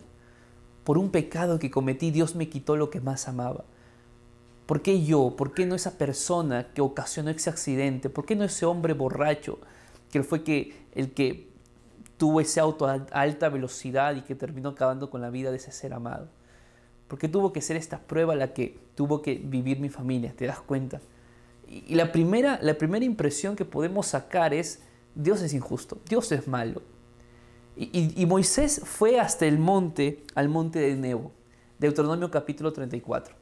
por 0.85 0.99
un 0.99 1.11
pecado 1.11 1.59
que 1.59 1.70
cometí, 1.70 2.11
Dios 2.11 2.35
me 2.35 2.49
quitó 2.49 2.77
lo 2.77 2.90
que 2.90 3.01
más 3.01 3.29
amaba. 3.29 3.64
¿Por 4.66 4.83
qué 4.83 5.05
yo? 5.05 5.35
¿Por 5.37 5.55
qué 5.55 5.64
no 5.64 5.75
esa 5.75 5.96
persona 5.96 6.68
que 6.75 6.81
ocasionó 6.81 7.31
ese 7.31 7.51
accidente? 7.51 8.11
¿Por 8.11 8.27
qué 8.27 8.37
no 8.37 8.44
ese 8.44 8.66
hombre 8.66 8.92
borracho 8.94 9.59
que 10.11 10.22
fue 10.22 10.42
que, 10.42 10.87
el 10.92 11.12
que 11.12 11.49
tuvo 12.16 12.40
ese 12.40 12.61
auto 12.61 12.87
a 12.87 13.07
alta 13.12 13.48
velocidad 13.48 14.14
y 14.16 14.22
que 14.22 14.35
terminó 14.35 14.70
acabando 14.70 15.11
con 15.11 15.20
la 15.20 15.31
vida 15.31 15.50
de 15.50 15.57
ese 15.57 15.72
ser 15.72 15.92
amado? 15.92 16.29
¿Por 17.09 17.18
qué 17.18 17.29
tuvo 17.29 17.52
que 17.52 17.61
ser 17.61 17.76
esta 17.76 17.98
prueba 17.98 18.35
la 18.35 18.52
que 18.52 18.79
tuvo 18.94 19.22
que 19.22 19.35
vivir 19.35 19.79
mi 19.79 19.88
familia? 19.88 20.35
¿Te 20.37 20.46
das 20.46 20.61
cuenta? 20.61 21.00
Y 21.68 21.94
la 21.94 22.12
primera, 22.12 22.59
la 22.62 22.74
primera 22.74 23.05
impresión 23.05 23.57
que 23.57 23.64
podemos 23.64 24.07
sacar 24.09 24.55
es, 24.55 24.81
Dios 25.14 25.42
es 25.42 25.55
injusto, 25.55 25.98
Dios 26.09 26.31
es 26.33 26.46
malo. 26.48 26.83
Y, 27.79 28.24
Moisés 28.24 28.81
fue 28.85 29.20
hasta 29.20 29.44
el 29.44 29.59
monte, 29.59 30.24
al 30.35 30.48
monte 30.48 30.79
de 30.79 30.96
Nebo, 30.96 31.33
Deuteronomio 31.79 32.31
capítulo 32.31 32.72
34. 32.72 33.35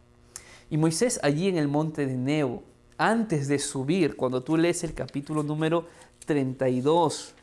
Y 0.71 0.77
Moisés 0.77 1.21
allí 1.23 1.47
en 1.47 1.57
el 1.57 1.69
monte 1.69 2.05
de 2.05 2.17
Nebo, 2.17 2.65
antes 2.99 3.47
de 3.47 3.61
subir, 3.61 4.17
cuando 4.17 4.43
tú 4.43 4.57
lees 4.57 4.83
el 4.83 4.93
capítulo 4.93 5.45
número 5.45 5.87
32, 6.27 7.35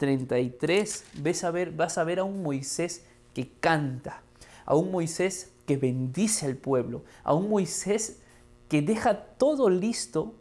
33, 0.00 1.04
ves 1.22 1.44
a 1.44 1.50
ver, 1.50 1.72
vas 1.72 1.98
a 1.98 2.04
ver 2.04 2.20
a 2.20 2.24
un 2.24 2.42
Moisés 2.42 3.04
que 3.34 3.50
canta, 3.60 4.22
a 4.64 4.74
un 4.74 4.90
Moisés 4.90 5.52
que 5.66 5.76
bendice 5.76 6.46
al 6.46 6.56
pueblo, 6.56 7.04
a 7.22 7.34
un 7.34 7.50
Moisés 7.50 8.22
que 8.70 8.80
deja 8.80 9.14
todo 9.14 9.68
listo 9.68 10.34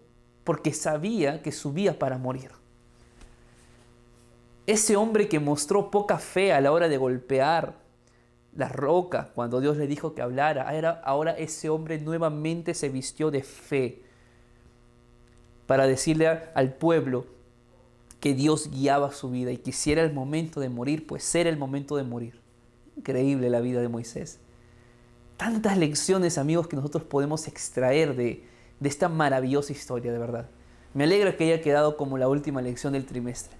porque 0.46 0.72
sabía 0.72 1.42
que 1.42 1.52
subía 1.52 2.00
para 2.00 2.18
morir. 2.18 2.52
Ese 4.66 4.96
hombre 4.96 5.28
que 5.28 5.42
mostró 5.42 5.92
poca 5.92 6.20
fe 6.20 6.54
a 6.54 6.62
la 6.62 6.72
hora 6.72 6.88
de 6.88 6.98
golpear 6.98 7.76
la 8.56 8.70
roca 8.70 9.32
cuando 9.36 9.60
Dios 9.60 9.76
le 9.76 9.88
dijo 9.88 10.16
que 10.16 10.22
hablara, 10.22 10.70
ahora 11.04 11.32
ese 11.34 11.70
hombre 11.70 12.00
nuevamente 12.00 12.74
se 12.74 12.88
vistió 12.88 13.30
de 13.30 13.44
fe 13.44 14.04
para 15.68 15.86
decirle 15.86 16.28
al 16.56 16.74
pueblo 16.76 17.39
que 18.20 18.34
Dios 18.34 18.70
guiaba 18.72 19.12
su 19.12 19.30
vida 19.30 19.52
y 19.52 19.58
que 19.58 19.72
si 19.72 19.92
era 19.92 20.04
el 20.04 20.14
momento 20.14 20.60
de 20.60 20.70
morir, 20.70 21.08
pues 21.08 21.34
era 21.36 21.50
el 21.50 21.58
momento 21.58 21.96
de 21.96 22.04
morir. 22.04 22.42
Increíble 22.98 23.50
la 23.50 23.62
vida 23.62 23.82
de 23.82 23.88
Moisés. 23.88 24.40
Tantas 25.38 25.78
lecciones, 25.78 26.38
amigos, 26.38 26.68
que 26.68 26.76
nosotros 26.76 27.04
podemos 27.04 27.48
extraer 27.48 28.16
de, 28.16 28.44
de 28.80 28.90
esta 28.90 29.08
maravillosa 29.08 29.72
historia, 29.72 30.12
de 30.12 30.20
verdad. 30.20 30.50
Me 30.94 31.06
alegra 31.06 31.38
que 31.38 31.46
haya 31.46 31.62
quedado 31.62 31.96
como 31.96 32.18
la 32.18 32.28
última 32.28 32.62
lección 32.62 32.94
del 32.94 33.06
trimestre 33.06 33.60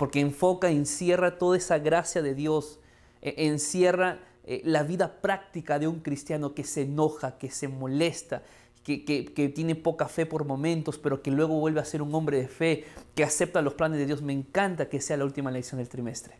porque 0.00 0.20
enfoca, 0.20 0.70
encierra 0.70 1.36
toda 1.36 1.58
esa 1.58 1.78
gracia 1.78 2.22
de 2.22 2.34
Dios, 2.34 2.78
e, 3.20 3.34
encierra 3.48 4.18
eh, 4.44 4.62
la 4.64 4.82
vida 4.82 5.20
práctica 5.20 5.78
de 5.78 5.88
un 5.88 6.00
cristiano 6.00 6.54
que 6.54 6.64
se 6.64 6.84
enoja, 6.84 7.36
que 7.36 7.50
se 7.50 7.68
molesta, 7.68 8.42
que, 8.82 9.04
que, 9.04 9.48
tiene 9.48 9.74
poca 9.74 10.08
fe 10.08 10.26
por 10.26 10.44
momentos, 10.44 10.98
pero 10.98 11.22
que 11.22 11.30
luego 11.30 11.60
vuelve 11.60 11.80
a 11.80 11.84
ser 11.84 12.02
un 12.02 12.14
hombre 12.14 12.38
de 12.38 12.48
fe, 12.48 12.84
que 13.14 13.24
acepta 13.24 13.62
los 13.62 13.74
planes 13.74 13.98
de 13.98 14.06
Dios. 14.06 14.22
Me 14.22 14.32
encanta 14.32 14.88
que 14.88 15.00
sea 15.00 15.16
la 15.16 15.24
última 15.24 15.50
lección 15.50 15.78
del 15.78 15.88
trimestre. 15.88 16.34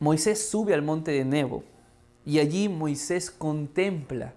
Moisés 0.00 0.48
sube 0.48 0.74
al 0.74 0.82
monte 0.82 1.10
de 1.10 1.24
Nebo 1.24 1.64
y 2.24 2.38
allí 2.38 2.68
Moisés 2.68 3.30
contempla 3.30 4.34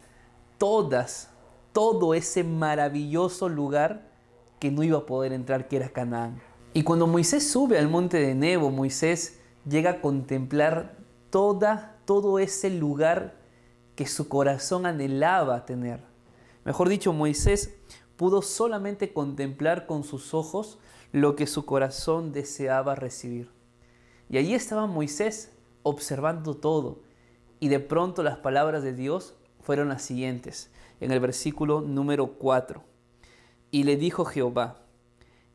todas, 0.57 1.29
todo 1.73 2.13
ese 2.13 2.43
maravilloso 2.43 3.49
lugar 3.49 4.09
que 4.59 4.71
no 4.71 4.83
iba 4.83 4.99
a 4.99 5.05
poder 5.05 5.33
entrar, 5.33 5.67
que 5.67 5.75
era 5.75 5.89
Canaán. 5.89 6.41
Y 6.73 6.83
cuando 6.83 7.05
Moisés 7.05 7.49
sube 7.49 7.77
al 7.77 7.89
monte 7.89 8.17
de 8.17 8.33
Nebo, 8.33 8.71
Moisés 8.71 9.39
llega 9.67 9.91
a 9.91 10.01
contemplar 10.01 10.95
toda, 11.29 11.97
todo 12.05 12.39
ese 12.39 12.69
lugar 12.69 13.35
que 13.95 14.07
su 14.07 14.29
corazón 14.29 14.85
anhelaba 14.85 15.65
tener. 15.65 16.10
Mejor 16.65 16.89
dicho, 16.89 17.13
Moisés 17.13 17.75
pudo 18.17 18.41
solamente 18.41 19.13
contemplar 19.13 19.87
con 19.87 20.03
sus 20.03 20.33
ojos 20.33 20.77
lo 21.11 21.35
que 21.35 21.47
su 21.47 21.65
corazón 21.65 22.31
deseaba 22.31 22.95
recibir. 22.95 23.49
Y 24.29 24.37
allí 24.37 24.53
estaba 24.53 24.85
Moisés 24.85 25.51
observando 25.83 26.55
todo. 26.55 27.01
Y 27.59 27.67
de 27.67 27.79
pronto 27.79 28.23
las 28.23 28.37
palabras 28.37 28.83
de 28.83 28.93
Dios 28.93 29.35
fueron 29.59 29.89
las 29.89 30.01
siguientes, 30.01 30.71
en 30.99 31.11
el 31.11 31.19
versículo 31.19 31.81
número 31.81 32.33
4. 32.33 32.83
Y 33.71 33.83
le 33.83 33.97
dijo 33.97 34.25
Jehová, 34.25 34.81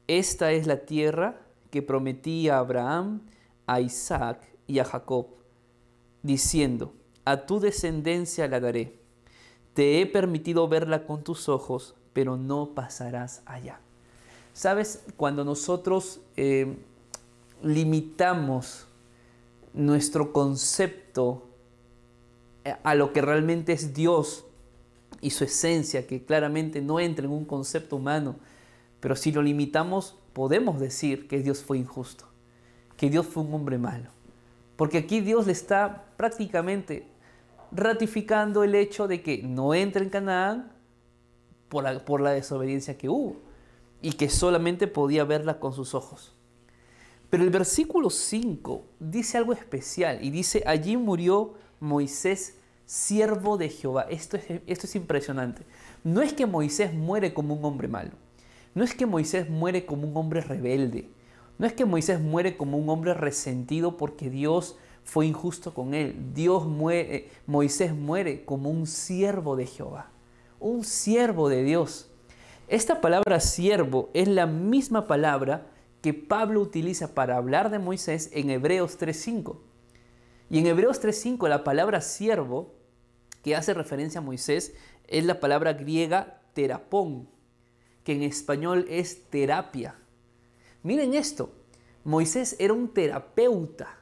esta 0.06 0.52
es 0.52 0.66
la 0.66 0.84
tierra 0.86 1.40
que 1.70 1.82
prometí 1.82 2.48
a 2.48 2.58
Abraham, 2.58 3.22
a 3.66 3.80
Isaac 3.80 4.40
y 4.66 4.78
a 4.78 4.84
Jacob, 4.84 5.26
diciendo, 6.22 6.94
a 7.24 7.46
tu 7.46 7.60
descendencia 7.60 8.46
la 8.46 8.60
daré. 8.60 9.05
Te 9.76 10.00
he 10.00 10.06
permitido 10.06 10.66
verla 10.68 11.04
con 11.04 11.22
tus 11.22 11.50
ojos, 11.50 11.94
pero 12.14 12.38
no 12.38 12.70
pasarás 12.74 13.42
allá. 13.44 13.78
Sabes, 14.54 15.04
cuando 15.18 15.44
nosotros 15.44 16.22
eh, 16.38 16.78
limitamos 17.62 18.86
nuestro 19.74 20.32
concepto 20.32 21.42
eh, 22.64 22.74
a 22.84 22.94
lo 22.94 23.12
que 23.12 23.20
realmente 23.20 23.74
es 23.74 23.92
Dios 23.92 24.46
y 25.20 25.28
su 25.28 25.44
esencia, 25.44 26.06
que 26.06 26.24
claramente 26.24 26.80
no 26.80 26.98
entra 26.98 27.26
en 27.26 27.32
un 27.32 27.44
concepto 27.44 27.96
humano, 27.96 28.36
pero 29.00 29.14
si 29.14 29.30
lo 29.30 29.42
limitamos, 29.42 30.16
podemos 30.32 30.80
decir 30.80 31.28
que 31.28 31.40
Dios 31.40 31.62
fue 31.62 31.76
injusto, 31.76 32.24
que 32.96 33.10
Dios 33.10 33.26
fue 33.26 33.42
un 33.42 33.52
hombre 33.52 33.76
malo. 33.76 34.08
Porque 34.76 34.96
aquí 34.96 35.20
Dios 35.20 35.44
le 35.44 35.52
está 35.52 36.06
prácticamente 36.16 37.06
ratificando 37.72 38.64
el 38.64 38.74
hecho 38.74 39.08
de 39.08 39.22
que 39.22 39.42
no 39.42 39.74
entra 39.74 40.02
en 40.02 40.10
Canaán 40.10 40.72
por 41.68 41.84
la, 41.84 42.04
por 42.04 42.20
la 42.20 42.30
desobediencia 42.30 42.96
que 42.96 43.08
hubo 43.08 43.36
y 44.02 44.12
que 44.12 44.28
solamente 44.28 44.86
podía 44.86 45.24
verla 45.24 45.58
con 45.58 45.72
sus 45.72 45.94
ojos. 45.94 46.34
Pero 47.30 47.42
el 47.42 47.50
versículo 47.50 48.10
5 48.10 48.84
dice 49.00 49.38
algo 49.38 49.52
especial 49.52 50.18
y 50.22 50.30
dice, 50.30 50.62
allí 50.66 50.96
murió 50.96 51.54
Moisés, 51.80 52.56
siervo 52.84 53.56
de 53.56 53.68
Jehová. 53.68 54.06
Esto 54.08 54.36
es, 54.36 54.44
esto 54.66 54.86
es 54.86 54.94
impresionante. 54.94 55.62
No 56.04 56.22
es 56.22 56.32
que 56.32 56.46
Moisés 56.46 56.94
muere 56.94 57.34
como 57.34 57.54
un 57.54 57.64
hombre 57.64 57.88
malo. 57.88 58.12
No 58.74 58.84
es 58.84 58.94
que 58.94 59.06
Moisés 59.06 59.50
muere 59.50 59.86
como 59.86 60.06
un 60.06 60.16
hombre 60.16 60.40
rebelde. 60.40 61.08
No 61.58 61.66
es 61.66 61.72
que 61.72 61.84
Moisés 61.84 62.20
muere 62.20 62.56
como 62.56 62.76
un 62.76 62.88
hombre 62.88 63.14
resentido 63.14 63.96
porque 63.96 64.30
Dios 64.30 64.76
fue 65.06 65.26
injusto 65.26 65.72
con 65.72 65.94
él. 65.94 66.34
Dios 66.34 66.66
muere, 66.66 67.16
eh, 67.16 67.30
Moisés 67.46 67.94
muere 67.94 68.44
como 68.44 68.70
un 68.70 68.86
siervo 68.86 69.56
de 69.56 69.66
Jehová, 69.66 70.10
un 70.58 70.84
siervo 70.84 71.48
de 71.48 71.62
Dios. 71.62 72.10
Esta 72.68 73.00
palabra 73.00 73.38
siervo 73.38 74.10
es 74.12 74.26
la 74.26 74.46
misma 74.46 75.06
palabra 75.06 75.68
que 76.02 76.12
Pablo 76.12 76.60
utiliza 76.60 77.14
para 77.14 77.36
hablar 77.36 77.70
de 77.70 77.78
Moisés 77.78 78.30
en 78.32 78.50
Hebreos 78.50 78.98
3.5. 78.98 79.58
Y 80.50 80.58
en 80.58 80.66
Hebreos 80.66 81.00
3.5 81.00 81.48
la 81.48 81.62
palabra 81.62 82.00
siervo, 82.00 82.74
que 83.44 83.54
hace 83.54 83.74
referencia 83.74 84.18
a 84.18 84.24
Moisés, 84.24 84.74
es 85.06 85.24
la 85.24 85.38
palabra 85.38 85.72
griega 85.72 86.42
terapón, 86.52 87.28
que 88.02 88.12
en 88.12 88.24
español 88.24 88.86
es 88.88 89.30
terapia. 89.30 89.94
Miren 90.82 91.14
esto, 91.14 91.50
Moisés 92.02 92.56
era 92.58 92.72
un 92.72 92.92
terapeuta. 92.92 93.96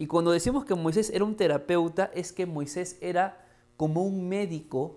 Y 0.00 0.06
cuando 0.06 0.30
decimos 0.30 0.64
que 0.64 0.74
Moisés 0.74 1.10
era 1.10 1.26
un 1.26 1.36
terapeuta, 1.36 2.10
es 2.14 2.32
que 2.32 2.46
Moisés 2.46 2.96
era 3.02 3.46
como 3.76 4.02
un 4.02 4.30
médico 4.30 4.96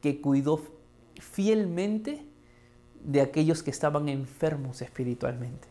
que 0.00 0.20
cuidó 0.20 0.60
fielmente 1.18 2.24
de 3.02 3.20
aquellos 3.20 3.64
que 3.64 3.72
estaban 3.72 4.08
enfermos 4.08 4.80
espiritualmente. 4.80 5.66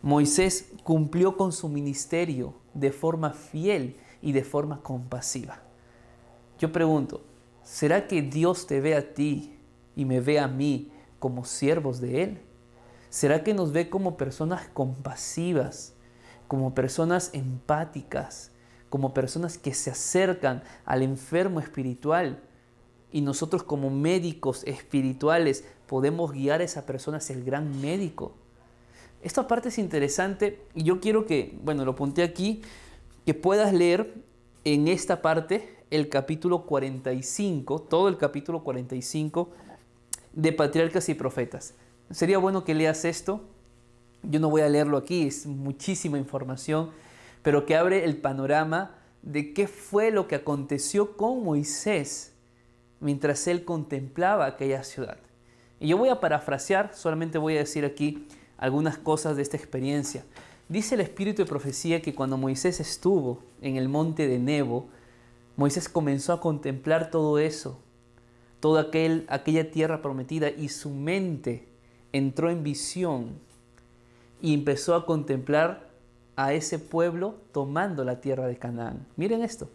Moisés 0.00 0.72
cumplió 0.82 1.36
con 1.36 1.52
su 1.52 1.68
ministerio 1.68 2.54
de 2.72 2.90
forma 2.90 3.34
fiel 3.34 3.96
y 4.22 4.32
de 4.32 4.44
forma 4.44 4.82
compasiva. 4.82 5.60
Yo 6.58 6.72
pregunto, 6.72 7.20
¿será 7.64 8.06
que 8.06 8.22
Dios 8.22 8.66
te 8.66 8.80
ve 8.80 8.94
a 8.94 9.12
ti 9.12 9.58
y 9.94 10.06
me 10.06 10.22
ve 10.22 10.38
a 10.38 10.48
mí 10.48 10.90
como 11.18 11.44
siervos 11.44 12.00
de 12.00 12.22
Él? 12.22 12.38
¿Será 13.10 13.44
que 13.44 13.52
nos 13.52 13.72
ve 13.72 13.90
como 13.90 14.16
personas 14.16 14.68
compasivas, 14.68 15.95
como 16.48 16.74
personas 16.74 17.30
empáticas, 17.32 18.50
como 18.90 19.14
personas 19.14 19.58
que 19.58 19.74
se 19.74 19.90
acercan 19.90 20.62
al 20.84 21.02
enfermo 21.02 21.60
espiritual? 21.60 22.40
Y 23.12 23.20
nosotros 23.20 23.62
como 23.62 23.90
médicos 23.90 24.62
espirituales 24.64 25.64
podemos 25.86 26.32
guiar 26.32 26.60
a 26.60 26.64
esa 26.64 26.86
persona 26.86 27.18
hacia 27.18 27.36
el 27.36 27.44
gran 27.44 27.80
médico. 27.80 28.34
Esta 29.22 29.48
parte 29.48 29.70
es 29.70 29.78
interesante 29.78 30.60
y 30.74 30.84
yo 30.84 31.00
quiero 31.00 31.26
que, 31.26 31.58
bueno, 31.62 31.84
lo 31.84 31.92
apunté 31.92 32.22
aquí, 32.22 32.62
que 33.24 33.34
puedas 33.34 33.72
leer 33.72 34.14
en 34.64 34.88
esta 34.88 35.22
parte 35.22 35.76
el 35.90 36.08
capítulo 36.08 36.66
45, 36.66 37.82
todo 37.82 38.08
el 38.08 38.18
capítulo 38.18 38.62
45 38.62 39.50
de 40.32 40.52
Patriarcas 40.52 41.08
y 41.08 41.14
Profetas. 41.14 41.74
Sería 42.10 42.38
bueno 42.38 42.64
que 42.64 42.74
leas 42.74 43.04
esto. 43.04 43.40
Yo 44.28 44.40
no 44.40 44.50
voy 44.50 44.62
a 44.62 44.68
leerlo 44.68 44.96
aquí, 44.96 45.26
es 45.26 45.46
muchísima 45.46 46.18
información, 46.18 46.90
pero 47.42 47.64
que 47.64 47.76
abre 47.76 48.04
el 48.04 48.16
panorama 48.16 48.96
de 49.22 49.52
qué 49.52 49.68
fue 49.68 50.10
lo 50.10 50.26
que 50.26 50.34
aconteció 50.34 51.16
con 51.16 51.44
Moisés 51.44 52.32
mientras 53.00 53.46
él 53.46 53.64
contemplaba 53.64 54.46
aquella 54.46 54.82
ciudad. 54.82 55.18
Y 55.78 55.88
yo 55.88 55.98
voy 55.98 56.08
a 56.08 56.20
parafrasear, 56.20 56.94
solamente 56.94 57.38
voy 57.38 57.56
a 57.56 57.60
decir 57.60 57.84
aquí 57.84 58.26
algunas 58.56 58.98
cosas 58.98 59.36
de 59.36 59.42
esta 59.42 59.56
experiencia. 59.56 60.24
Dice 60.68 60.96
el 60.96 61.02
espíritu 61.02 61.42
de 61.42 61.48
profecía 61.48 62.02
que 62.02 62.14
cuando 62.14 62.36
Moisés 62.36 62.80
estuvo 62.80 63.42
en 63.60 63.76
el 63.76 63.88
monte 63.88 64.26
de 64.26 64.38
Nebo, 64.38 64.88
Moisés 65.56 65.88
comenzó 65.88 66.32
a 66.32 66.40
contemplar 66.40 67.10
todo 67.10 67.38
eso, 67.38 67.80
toda 68.58 68.82
aquel, 68.82 69.26
aquella 69.28 69.70
tierra 69.70 70.02
prometida 70.02 70.50
y 70.50 70.68
su 70.68 70.90
mente 70.90 71.68
entró 72.12 72.50
en 72.50 72.62
visión 72.62 73.45
y 74.40 74.54
empezó 74.54 74.94
a 74.94 75.06
contemplar 75.06 75.88
a 76.36 76.52
ese 76.52 76.78
pueblo 76.78 77.36
tomando 77.52 78.04
la 78.04 78.20
tierra 78.20 78.46
de 78.46 78.56
Canaán. 78.56 79.06
Miren 79.16 79.42
esto, 79.42 79.68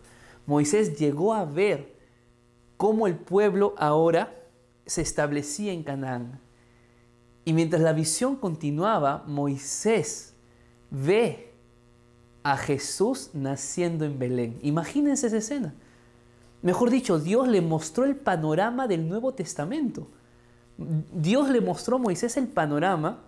Moisés 0.46 0.98
llegó 0.98 1.34
a 1.34 1.46
ver 1.46 1.96
cómo 2.78 3.08
el 3.08 3.16
pueblo 3.16 3.74
ahora 3.78 4.36
se 4.86 5.02
establecía 5.02 5.74
en 5.74 5.84
Canaán. 5.84 6.40
Y 7.46 7.54
mientras 7.54 7.82
la 7.82 7.94
visión 7.94 8.36
continuaba, 8.36 9.24
Moisés 9.26 10.36
ve 10.92 11.52
a 12.44 12.58
Jesús 12.58 13.32
naciendo 13.34 14.06
en 14.06 14.20
Belén. 14.20 14.60
Imagínense 14.62 15.28
esa 15.28 15.38
escena. 15.38 15.74
Mejor 16.62 16.92
dicho, 16.92 17.20
Dios 17.20 17.48
le 17.48 17.62
mostró 17.62 18.04
el 18.06 18.16
panorama 18.16 18.88
del 18.88 19.10
Nuevo 19.10 19.34
Testamento. 19.34 20.08
Dios 20.78 21.50
le 21.50 21.62
mostró 21.62 21.96
a 21.96 22.00
Moisés 22.00 22.38
el 22.38 22.48
panorama 22.48 23.24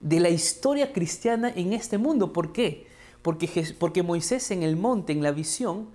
de 0.00 0.20
la 0.20 0.30
historia 0.30 0.92
cristiana 0.92 1.52
en 1.54 1.72
este 1.72 1.98
mundo. 1.98 2.32
¿Por 2.32 2.52
qué? 2.52 2.86
Porque, 3.22 3.74
porque 3.78 4.02
Moisés 4.02 4.50
en 4.50 4.62
el 4.62 4.76
monte, 4.76 5.12
en 5.12 5.22
la 5.22 5.32
visión, 5.32 5.90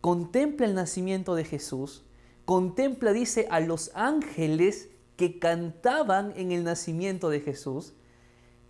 contempla 0.00 0.66
el 0.66 0.74
nacimiento 0.74 1.34
de 1.34 1.44
Jesús, 1.44 2.04
contempla, 2.44 3.12
dice, 3.12 3.48
a 3.50 3.60
los 3.60 3.90
ángeles 3.94 4.90
que 5.16 5.38
cantaban 5.38 6.32
en 6.36 6.52
el 6.52 6.64
nacimiento 6.64 7.30
de 7.30 7.40
Jesús 7.40 7.94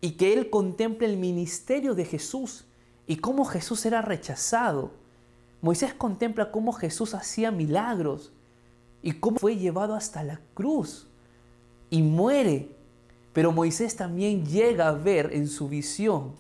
y 0.01 0.13
que 0.13 0.33
él 0.33 0.51
contempla 0.51 1.07
el 1.07 1.17
ministerio 1.17 1.95
de 1.95 2.05
Jesús 2.05 2.65
y 3.07 3.17
cómo 3.17 3.45
Jesús 3.45 3.85
era 3.87 4.03
rechazado. 4.03 4.93
Moisés 5.61 5.95
contempla 5.95 6.53
cómo 6.53 6.73
Jesús 6.73 7.15
hacía 7.15 7.51
milagros 7.51 8.33
y 9.03 9.13
cómo 9.13 9.39
fue 9.39 9.57
llevado 9.57 9.95
hasta 9.95 10.23
la 10.23 10.41
cruz 10.55 11.09
y 11.91 12.03
muere. 12.03 12.76
Pero 13.37 13.53
Moisés 13.53 13.97
también 13.97 14.47
llega 14.47 14.89
a 14.89 14.93
ver 14.93 15.35
en 15.35 15.47
su 15.47 15.69
visión 15.69 16.33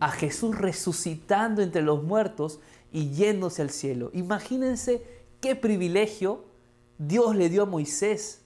a 0.00 0.10
Jesús 0.10 0.58
resucitando 0.58 1.62
entre 1.62 1.82
los 1.82 2.02
muertos 2.02 2.58
y 2.90 3.10
yéndose 3.10 3.62
al 3.62 3.70
cielo. 3.70 4.10
Imagínense 4.14 5.06
qué 5.40 5.54
privilegio 5.54 6.44
Dios 6.98 7.36
le 7.36 7.48
dio 7.48 7.62
a 7.62 7.66
Moisés 7.66 8.40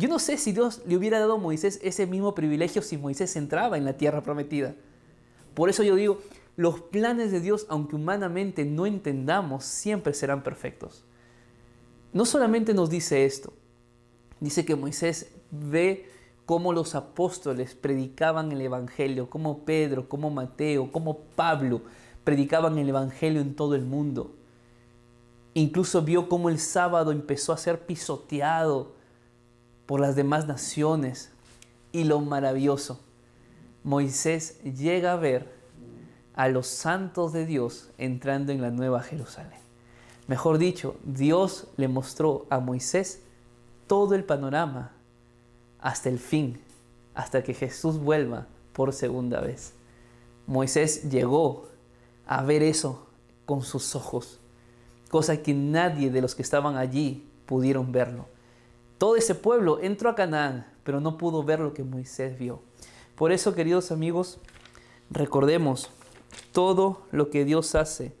yo 0.00 0.08
no 0.08 0.18
sé 0.18 0.36
si 0.36 0.52
Dios 0.52 0.82
le 0.86 0.96
hubiera 0.96 1.18
dado 1.18 1.34
a 1.34 1.38
Moisés 1.38 1.80
ese 1.82 2.06
mismo 2.06 2.34
privilegio 2.34 2.80
si 2.80 2.96
Moisés 2.96 3.34
entraba 3.36 3.76
en 3.76 3.84
la 3.84 3.96
tierra 3.96 4.22
prometida. 4.22 4.74
Por 5.54 5.68
eso 5.68 5.82
yo 5.82 5.96
digo, 5.96 6.20
los 6.56 6.80
planes 6.80 7.32
de 7.32 7.40
Dios, 7.40 7.66
aunque 7.68 7.96
humanamente 7.96 8.64
no 8.64 8.86
entendamos, 8.86 9.64
siempre 9.64 10.14
serán 10.14 10.42
perfectos. 10.42 11.04
No 12.12 12.24
solamente 12.24 12.72
nos 12.72 12.88
dice 12.88 13.24
esto, 13.24 13.52
dice 14.40 14.64
que 14.64 14.76
Moisés 14.76 15.32
ve 15.50 16.08
cómo 16.50 16.72
los 16.72 16.96
apóstoles 16.96 17.76
predicaban 17.76 18.50
el 18.50 18.60
Evangelio, 18.60 19.30
cómo 19.30 19.60
Pedro, 19.64 20.08
cómo 20.08 20.30
Mateo, 20.30 20.90
cómo 20.90 21.18
Pablo 21.36 21.82
predicaban 22.24 22.76
el 22.76 22.88
Evangelio 22.88 23.40
en 23.40 23.54
todo 23.54 23.76
el 23.76 23.84
mundo. 23.84 24.34
Incluso 25.54 26.02
vio 26.02 26.28
cómo 26.28 26.48
el 26.48 26.58
sábado 26.58 27.12
empezó 27.12 27.52
a 27.52 27.56
ser 27.56 27.86
pisoteado 27.86 28.96
por 29.86 30.00
las 30.00 30.16
demás 30.16 30.48
naciones. 30.48 31.30
Y 31.92 32.02
lo 32.02 32.18
maravilloso, 32.20 32.98
Moisés 33.84 34.60
llega 34.64 35.12
a 35.12 35.16
ver 35.18 35.54
a 36.34 36.48
los 36.48 36.66
santos 36.66 37.32
de 37.32 37.46
Dios 37.46 37.90
entrando 37.96 38.50
en 38.50 38.60
la 38.60 38.72
nueva 38.72 39.04
Jerusalén. 39.04 39.60
Mejor 40.26 40.58
dicho, 40.58 40.96
Dios 41.04 41.68
le 41.76 41.86
mostró 41.86 42.46
a 42.50 42.58
Moisés 42.58 43.22
todo 43.86 44.16
el 44.16 44.24
panorama 44.24 44.90
hasta 45.80 46.08
el 46.08 46.18
fin, 46.18 46.60
hasta 47.14 47.42
que 47.42 47.54
Jesús 47.54 47.98
vuelva 47.98 48.46
por 48.72 48.92
segunda 48.92 49.40
vez. 49.40 49.72
Moisés 50.46 51.10
llegó 51.10 51.68
a 52.26 52.42
ver 52.42 52.62
eso 52.62 53.06
con 53.46 53.62
sus 53.62 53.94
ojos, 53.94 54.40
cosa 55.10 55.42
que 55.42 55.54
nadie 55.54 56.10
de 56.10 56.22
los 56.22 56.34
que 56.34 56.42
estaban 56.42 56.76
allí 56.76 57.28
pudieron 57.46 57.92
verlo. 57.92 58.26
Todo 58.98 59.16
ese 59.16 59.34
pueblo 59.34 59.80
entró 59.80 60.10
a 60.10 60.14
Canaán, 60.14 60.66
pero 60.84 61.00
no 61.00 61.16
pudo 61.16 61.42
ver 61.42 61.60
lo 61.60 61.72
que 61.74 61.82
Moisés 61.82 62.38
vio. 62.38 62.60
Por 63.16 63.32
eso, 63.32 63.54
queridos 63.54 63.92
amigos, 63.92 64.38
recordemos 65.10 65.90
todo 66.52 67.02
lo 67.10 67.30
que 67.30 67.44
Dios 67.44 67.74
hace, 67.74 68.14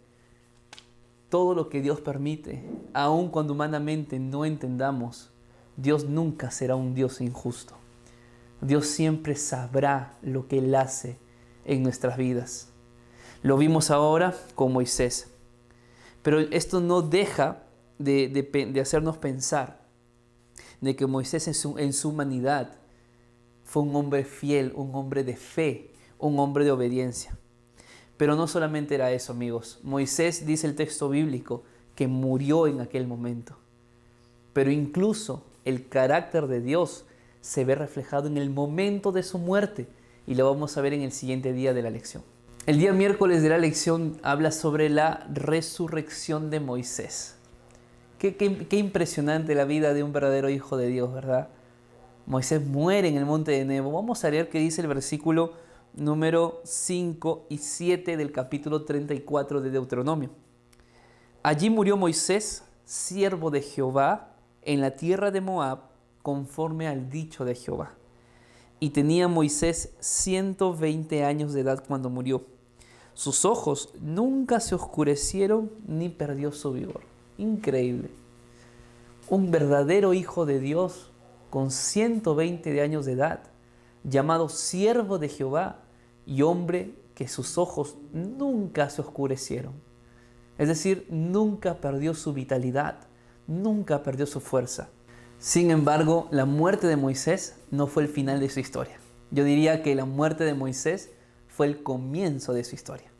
todo 1.28 1.54
lo 1.54 1.68
que 1.68 1.80
Dios 1.80 2.00
permite, 2.00 2.64
aun 2.92 3.28
cuando 3.28 3.52
humanamente 3.52 4.18
no 4.18 4.44
entendamos, 4.44 5.30
Dios 5.76 6.04
nunca 6.04 6.50
será 6.50 6.76
un 6.76 6.94
Dios 6.94 7.20
injusto. 7.20 7.74
Dios 8.60 8.86
siempre 8.86 9.34
sabrá 9.36 10.18
lo 10.22 10.46
que 10.46 10.58
Él 10.58 10.74
hace 10.74 11.18
en 11.64 11.82
nuestras 11.82 12.16
vidas. 12.16 12.68
Lo 13.42 13.56
vimos 13.56 13.90
ahora 13.90 14.34
con 14.54 14.72
Moisés. 14.72 15.30
Pero 16.22 16.40
esto 16.40 16.80
no 16.80 17.00
deja 17.00 17.62
de, 17.98 18.78
hacernos 18.80 19.16
pensar 19.16 19.80
de 20.80 20.96
que 20.96 21.06
Moisés 21.06 21.46
en 21.48 21.92
su, 21.92 22.08
humanidad 22.08 22.76
fue 23.64 23.82
un 23.82 23.94
hombre 23.96 24.24
fiel, 24.24 24.72
un 24.74 24.94
hombre 24.94 25.24
de 25.24 25.36
fe, 25.36 25.92
un 26.18 26.38
hombre 26.38 26.64
de 26.64 26.70
obediencia. 26.70 27.36
Pero 28.16 28.36
no 28.36 28.46
solamente 28.46 28.94
era 28.94 29.12
eso, 29.12 29.32
amigos. 29.32 29.80
Moisés, 29.82 30.44
dice 30.44 30.66
el 30.66 30.74
texto 30.74 31.08
bíblico, 31.08 31.62
que 31.94 32.06
murió 32.06 32.66
en 32.66 32.80
aquel 32.80 33.06
momento. 33.06 33.56
Pero 34.52 34.70
incluso 34.70 35.44
el 35.64 35.88
carácter 35.88 36.46
de 36.46 36.60
Dios 36.60 37.04
se 37.40 37.64
ve 37.64 37.74
reflejado 37.74 38.26
en 38.26 38.36
el 38.36 38.50
momento 38.50 39.12
de 39.12 39.22
su 39.22 39.38
muerte 39.38 39.88
y 40.26 40.34
lo 40.34 40.50
vamos 40.50 40.76
a 40.76 40.80
ver 40.80 40.92
en 40.92 41.02
el 41.02 41.12
siguiente 41.12 41.52
día 41.52 41.74
de 41.74 41.82
la 41.82 41.90
lección. 41.90 42.22
El 42.66 42.78
día 42.78 42.92
miércoles 42.92 43.42
de 43.42 43.48
la 43.48 43.58
lección 43.58 44.18
habla 44.22 44.52
sobre 44.52 44.90
la 44.90 45.26
resurrección 45.32 46.50
de 46.50 46.60
Moisés. 46.60 47.36
Qué, 48.18 48.36
impresionante 48.72 49.54
la 49.54 49.64
vida 49.64 49.94
de 49.94 50.02
un 50.02 50.12
verdadero 50.12 50.50
hijo 50.50 50.76
de 50.76 50.88
Dios, 50.88 51.12
¿verdad? 51.12 51.48
Moisés 52.26 52.64
muere 52.64 53.08
en 53.08 53.16
el 53.16 53.24
monte 53.24 53.52
de 53.52 53.64
Nebo. 53.64 53.90
Vamos 53.92 54.24
a 54.24 54.30
leer 54.30 54.50
qué 54.50 54.58
dice 54.58 54.82
el 54.82 54.88
versículo 54.88 55.54
número 55.94 56.60
5 56.64 57.46
y 57.48 57.58
7 57.58 58.18
del 58.18 58.30
capítulo 58.30 58.84
34 58.84 59.62
de 59.62 59.70
Deuteronomio. 59.70 60.30
Allí 61.42 61.70
murió 61.70 61.96
Moisés, 61.96 62.62
siervo 62.84 63.50
de 63.50 63.62
Jehová, 63.62 64.29
en 64.62 64.80
la 64.80 64.92
tierra 64.92 65.30
de 65.30 65.40
Moab, 65.40 65.80
conforme 66.22 66.86
al 66.86 67.10
dicho 67.10 67.44
de 67.44 67.54
Jehová. 67.54 67.94
Y 68.78 68.90
tenía 68.90 69.28
Moisés 69.28 69.94
120 70.00 71.24
años 71.24 71.52
de 71.52 71.60
edad 71.60 71.84
cuando 71.86 72.10
murió. 72.10 72.44
Sus 73.14 73.44
ojos 73.44 73.92
nunca 74.00 74.60
se 74.60 74.74
oscurecieron 74.74 75.70
ni 75.86 76.08
perdió 76.08 76.52
su 76.52 76.72
vigor. 76.72 77.02
Increíble. 77.36 78.10
Un 79.28 79.50
verdadero 79.50 80.14
hijo 80.14 80.46
de 80.46 80.60
Dios 80.60 81.10
con 81.50 81.70
120 81.70 82.72
de 82.72 82.80
años 82.80 83.04
de 83.04 83.12
edad, 83.12 83.40
llamado 84.04 84.48
siervo 84.48 85.18
de 85.18 85.28
Jehová 85.28 85.80
y 86.24 86.42
hombre 86.42 86.94
que 87.14 87.28
sus 87.28 87.58
ojos 87.58 87.96
nunca 88.12 88.88
se 88.88 89.02
oscurecieron. 89.02 89.74
Es 90.56 90.68
decir, 90.68 91.06
nunca 91.10 91.74
perdió 91.74 92.14
su 92.14 92.32
vitalidad, 92.32 93.09
nunca 93.50 94.02
perdió 94.02 94.24
su 94.24 94.40
fuerza. 94.40 94.88
Sin 95.38 95.70
embargo, 95.70 96.28
la 96.30 96.46
muerte 96.46 96.86
de 96.86 96.96
Moisés 96.96 97.56
no 97.70 97.86
fue 97.86 98.04
el 98.04 98.08
final 98.08 98.40
de 98.40 98.48
su 98.48 98.60
historia. 98.60 98.98
Yo 99.30 99.44
diría 99.44 99.82
que 99.82 99.94
la 99.94 100.06
muerte 100.06 100.44
de 100.44 100.54
Moisés 100.54 101.10
fue 101.48 101.66
el 101.66 101.82
comienzo 101.82 102.54
de 102.54 102.64
su 102.64 102.74
historia. 102.74 103.10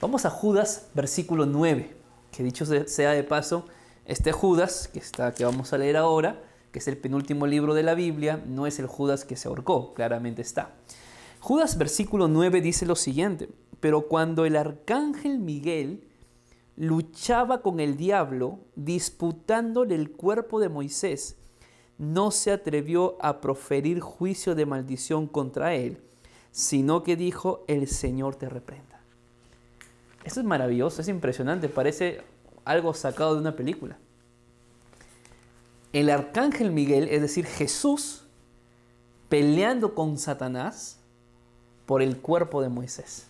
Vamos 0.00 0.24
a 0.24 0.30
Judas, 0.30 0.88
versículo 0.94 1.46
9 1.46 1.98
que 2.30 2.42
dicho 2.42 2.64
sea 2.64 3.12
de 3.12 3.24
paso, 3.24 3.66
este 4.04 4.32
Judas, 4.32 4.88
que, 4.92 4.98
está, 4.98 5.34
que 5.34 5.44
vamos 5.44 5.72
a 5.72 5.78
leer 5.78 5.96
ahora, 5.96 6.42
que 6.72 6.78
es 6.78 6.88
el 6.88 6.96
penúltimo 6.96 7.46
libro 7.46 7.74
de 7.74 7.82
la 7.82 7.94
Biblia, 7.94 8.42
no 8.46 8.66
es 8.66 8.78
el 8.78 8.86
Judas 8.86 9.24
que 9.24 9.36
se 9.36 9.48
ahorcó, 9.48 9.94
claramente 9.94 10.42
está. 10.42 10.74
Judas 11.40 11.78
versículo 11.78 12.28
9 12.28 12.60
dice 12.60 12.86
lo 12.86 12.96
siguiente, 12.96 13.48
pero 13.80 14.02
cuando 14.08 14.44
el 14.44 14.56
arcángel 14.56 15.38
Miguel 15.38 16.07
luchaba 16.78 17.60
con 17.60 17.80
el 17.80 17.96
diablo, 17.96 18.60
disputándole 18.76 19.96
el 19.96 20.12
cuerpo 20.12 20.60
de 20.60 20.68
Moisés, 20.68 21.36
no 21.98 22.30
se 22.30 22.52
atrevió 22.52 23.16
a 23.20 23.40
proferir 23.40 23.98
juicio 23.98 24.54
de 24.54 24.64
maldición 24.64 25.26
contra 25.26 25.74
él, 25.74 26.00
sino 26.52 27.02
que 27.02 27.16
dijo, 27.16 27.64
el 27.66 27.88
Señor 27.88 28.36
te 28.36 28.48
reprenda. 28.48 29.00
Eso 30.22 30.38
es 30.38 30.46
maravilloso, 30.46 31.02
es 31.02 31.08
impresionante, 31.08 31.68
parece 31.68 32.22
algo 32.64 32.94
sacado 32.94 33.34
de 33.34 33.40
una 33.40 33.56
película. 33.56 33.98
El 35.92 36.10
arcángel 36.10 36.70
Miguel, 36.70 37.08
es 37.08 37.20
decir, 37.20 37.44
Jesús, 37.44 38.22
peleando 39.28 39.96
con 39.96 40.16
Satanás 40.16 41.00
por 41.86 42.02
el 42.02 42.18
cuerpo 42.18 42.62
de 42.62 42.68
Moisés. 42.68 43.26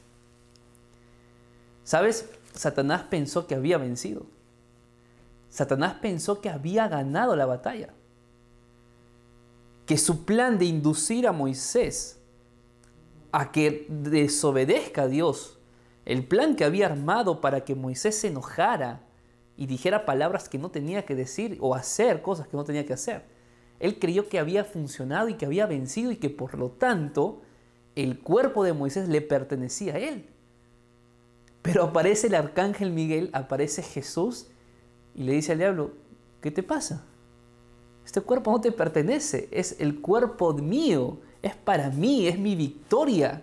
¿Sabes? 1.85 2.29
Satanás 2.55 3.05
pensó 3.05 3.47
que 3.47 3.55
había 3.55 3.79
vencido. 3.79 4.27
Satanás 5.49 5.95
pensó 6.01 6.41
que 6.41 6.51
había 6.51 6.89
ganado 6.89 7.37
la 7.37 7.47
batalla. 7.47 7.95
Que 9.87 9.97
su 9.97 10.25
plan 10.25 10.59
de 10.59 10.67
inducir 10.67 11.27
a 11.27 11.33
Moisés 11.33 12.21
a 13.33 13.53
que 13.53 13.87
desobedezca 13.89 15.03
a 15.03 15.09
Dios 15.09 15.59
el 16.05 16.27
plan 16.27 16.57
que 16.57 16.65
había 16.65 16.87
armado 16.87 17.41
para 17.41 17.65
que 17.65 17.75
Moisés 17.75 18.19
se 18.19 18.29
enojara 18.29 19.03
y 19.59 19.67
dijera 19.67 20.07
palabras 20.07 20.49
que 20.49 20.59
no 20.59 20.71
tenía 20.71 21.05
que 21.05 21.15
decir 21.15 21.59
o 21.61 21.75
hacer 21.75 22.23
cosas 22.23 22.49
que 22.49 22.57
no 22.57 22.65
tenía 22.65 22.87
que 22.87 22.95
hacer. 22.95 23.25
Él 23.79 23.99
creyó 23.99 24.29
que 24.29 24.39
había 24.39 24.65
funcionado 24.65 25.29
y 25.29 25.35
que 25.35 25.47
había 25.47 25.67
vencido 25.67 26.11
y 26.11 26.17
que 26.17 26.31
por 26.31 26.59
lo 26.59 26.71
tanto 26.71 27.43
el 27.95 28.21
cuerpo 28.21 28.65
de 28.65 28.73
Moisés 28.73 29.09
le 29.09 29.21
pertenecía 29.21 29.95
a 29.95 29.99
él. 29.99 30.31
Pero 31.69 31.85
aparece 31.85 32.29
el 32.29 32.35
arcángel 32.35 32.93
Miguel, 32.93 33.29
aparece 33.35 33.83
Jesús 33.83 34.47
y 35.15 35.25
le 35.25 35.33
dice 35.33 35.53
al 35.53 35.59
diablo, 35.59 35.91
¿qué 36.41 36.51
te 36.51 36.63
pasa? 36.63 37.05
Este 38.07 38.23
cuerpo 38.23 38.51
no 38.51 38.59
te 38.59 38.73
pertenece, 38.73 39.51
es 39.51 39.77
el 39.79 40.01
cuerpo 40.01 40.55
mío, 40.55 41.19
es 41.43 41.55
para 41.55 41.91
mí, 41.91 42.27
es 42.27 42.39
mi 42.39 42.57
victoria. 42.57 43.43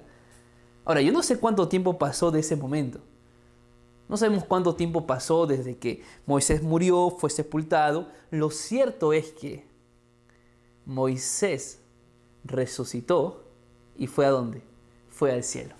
Ahora, 0.86 1.02
yo 1.02 1.12
no 1.12 1.22
sé 1.22 1.38
cuánto 1.38 1.68
tiempo 1.68 2.00
pasó 2.00 2.32
de 2.32 2.40
ese 2.40 2.56
momento. 2.56 3.00
No 4.10 4.18
sabemos 4.18 4.44
cuánto 4.44 4.74
tiempo 4.74 5.06
pasó 5.06 5.46
desde 5.46 5.78
que 5.78 6.02
Moisés 6.26 6.64
murió, 6.64 7.12
fue 7.12 7.30
sepultado. 7.30 8.10
Lo 8.32 8.50
cierto 8.50 9.14
es 9.14 9.34
que 9.34 9.68
Moisés 10.84 11.78
resucitó 12.44 13.44
y 13.96 14.08
fue 14.08 14.26
a 14.26 14.32
dónde? 14.32 14.64
Fue 15.10 15.32
al 15.32 15.44
cielo. 15.44 15.76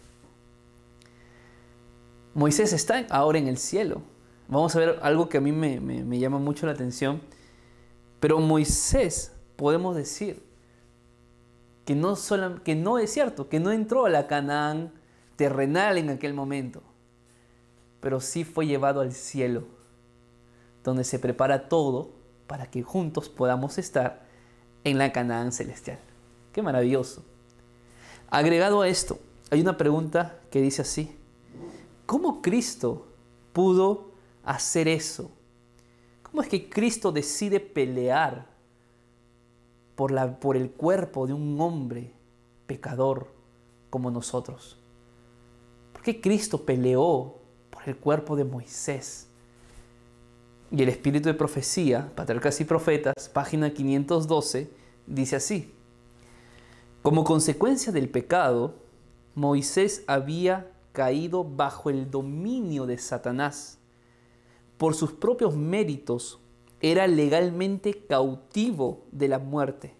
Moisés 2.36 2.74
está 2.74 3.06
ahora 3.10 3.40
en 3.40 3.48
el 3.48 3.58
cielo. 3.58 4.02
Vamos 4.50 4.76
a 4.76 4.80
ver 4.80 5.00
algo 5.02 5.30
que 5.30 5.38
a 5.38 5.42
mí 5.42 5.54
me, 5.54 6.20
llama 6.20 6.38
mucho 6.38 6.66
la 6.66 6.74
atención. 6.74 7.22
Pero 8.20 8.40
Moisés, 8.42 9.32
podemos 9.56 9.96
decir, 9.96 10.44
que 11.86 11.96
no, 11.96 12.16
que 12.64 12.76
no 12.76 13.00
es 13.00 13.14
cierto, 13.14 13.48
que 13.48 13.62
no 13.62 13.72
entró 13.72 14.06
a 14.06 14.10
la 14.10 14.28
Canaán 14.28 14.92
terrenal 15.38 15.98
en 15.98 16.10
aquel 16.10 16.34
momento, 16.34 16.84
pero 18.02 18.20
sí 18.20 18.44
fue 18.44 18.68
llevado 18.68 19.00
al 19.00 19.14
cielo, 19.14 19.64
donde 20.84 21.06
se 21.06 21.20
prepara 21.20 21.70
todo 21.70 22.12
para 22.48 22.70
que 22.70 22.84
juntos 22.84 23.30
podamos 23.30 23.78
estar 23.78 24.26
en 24.84 24.98
la 24.98 25.14
Canaán 25.14 25.54
celestial. 25.54 26.00
Qué 26.52 26.62
maravilloso. 26.62 27.24
Agregado 28.30 28.82
a 28.82 28.90
esto, 28.90 29.20
hay 29.52 29.62
una 29.62 29.78
pregunta 29.78 30.40
que 30.52 30.62
dice 30.62 30.82
así, 30.82 31.16
¿cómo 32.06 32.42
Cristo 32.42 33.08
pudo 33.54 34.12
hacer 34.44 34.88
eso? 34.88 35.32
¿Cómo 36.24 36.42
es 36.42 36.50
que 36.50 36.70
Cristo 36.70 37.12
decide 37.12 37.60
pelear 37.60 38.48
por, 39.96 40.12
la, 40.12 40.40
por 40.40 40.58
el 40.58 40.72
cuerpo 40.72 41.28
de 41.28 41.34
un 41.34 41.60
hombre 41.62 42.12
pecador 42.68 43.28
como 43.90 44.12
nosotros? 44.12 44.78
¿Por 45.94 46.02
qué 46.02 46.20
Cristo 46.20 46.66
peleó 46.66 47.36
por 47.70 47.88
el 47.88 47.96
cuerpo 47.96 48.36
de 48.36 48.44
Moisés? 48.44 49.28
Y 50.72 50.84
el 50.84 50.90
espíritu 50.90 51.30
de 51.30 51.36
profecía, 51.36 52.12
Patriarcas 52.16 52.60
y 52.60 52.66
Profetas, 52.66 53.30
página 53.30 53.74
512, 53.74 54.70
dice 55.08 55.36
así. 55.38 55.72
Como 57.02 57.24
consecuencia 57.24 57.94
del 57.94 58.10
pecado, 58.10 58.76
Moisés 59.36 60.04
había 60.08 60.75
caído 60.96 61.44
bajo 61.44 61.92
el 61.92 62.10
dominio 62.10 62.88
de 62.88 62.98
Satanás. 62.98 63.78
Por 64.78 64.96
sus 64.96 65.12
propios 65.12 65.56
méritos, 65.56 66.40
era 66.82 67.06
legalmente 67.08 68.06
cautivo 68.08 69.06
de 69.12 69.28
la 69.28 69.40
muerte, 69.40 69.94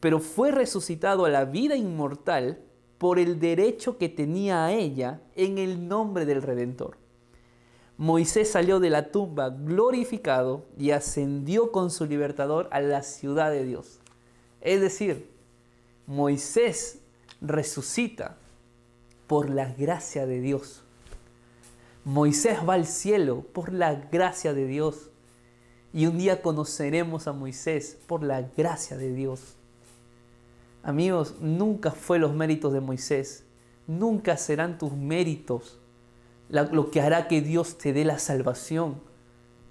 pero 0.00 0.20
fue 0.20 0.50
resucitado 0.50 1.24
a 1.24 1.30
la 1.30 1.44
vida 1.44 1.76
inmortal 1.76 2.60
por 2.98 3.18
el 3.18 3.38
derecho 3.38 3.98
que 3.98 4.08
tenía 4.08 4.64
a 4.64 4.72
ella 4.72 5.20
en 5.34 5.58
el 5.58 5.88
nombre 5.88 6.24
del 6.24 6.42
Redentor. 6.42 6.96
Moisés 7.96 8.50
salió 8.50 8.80
de 8.80 8.90
la 8.90 9.12
tumba 9.12 9.50
glorificado 9.50 10.64
y 10.76 10.90
ascendió 10.90 11.70
con 11.70 11.90
su 11.90 12.06
libertador 12.06 12.68
a 12.72 12.80
la 12.80 13.02
ciudad 13.02 13.50
de 13.50 13.64
Dios. 13.64 14.00
Es 14.60 14.80
decir, 14.80 15.30
Moisés 16.06 17.00
resucita 17.40 18.36
por 19.26 19.50
la 19.50 19.72
gracia 19.72 20.26
de 20.26 20.40
Dios. 20.40 20.82
Moisés 22.04 22.58
va 22.68 22.74
al 22.74 22.86
cielo 22.86 23.42
por 23.52 23.72
la 23.72 23.94
gracia 23.94 24.52
de 24.52 24.66
Dios. 24.66 25.10
Y 25.92 26.06
un 26.06 26.18
día 26.18 26.42
conoceremos 26.42 27.26
a 27.28 27.32
Moisés 27.32 27.96
por 28.06 28.22
la 28.22 28.42
gracia 28.42 28.96
de 28.96 29.12
Dios. 29.12 29.56
Amigos, 30.82 31.36
nunca 31.40 31.92
fue 31.92 32.18
los 32.18 32.34
méritos 32.34 32.72
de 32.72 32.80
Moisés, 32.80 33.44
nunca 33.86 34.36
serán 34.36 34.76
tus 34.76 34.92
méritos 34.92 35.78
lo 36.48 36.90
que 36.90 37.00
hará 37.00 37.28
que 37.28 37.40
Dios 37.40 37.78
te 37.78 37.92
dé 37.92 38.04
la 38.04 38.18
salvación. 38.18 39.00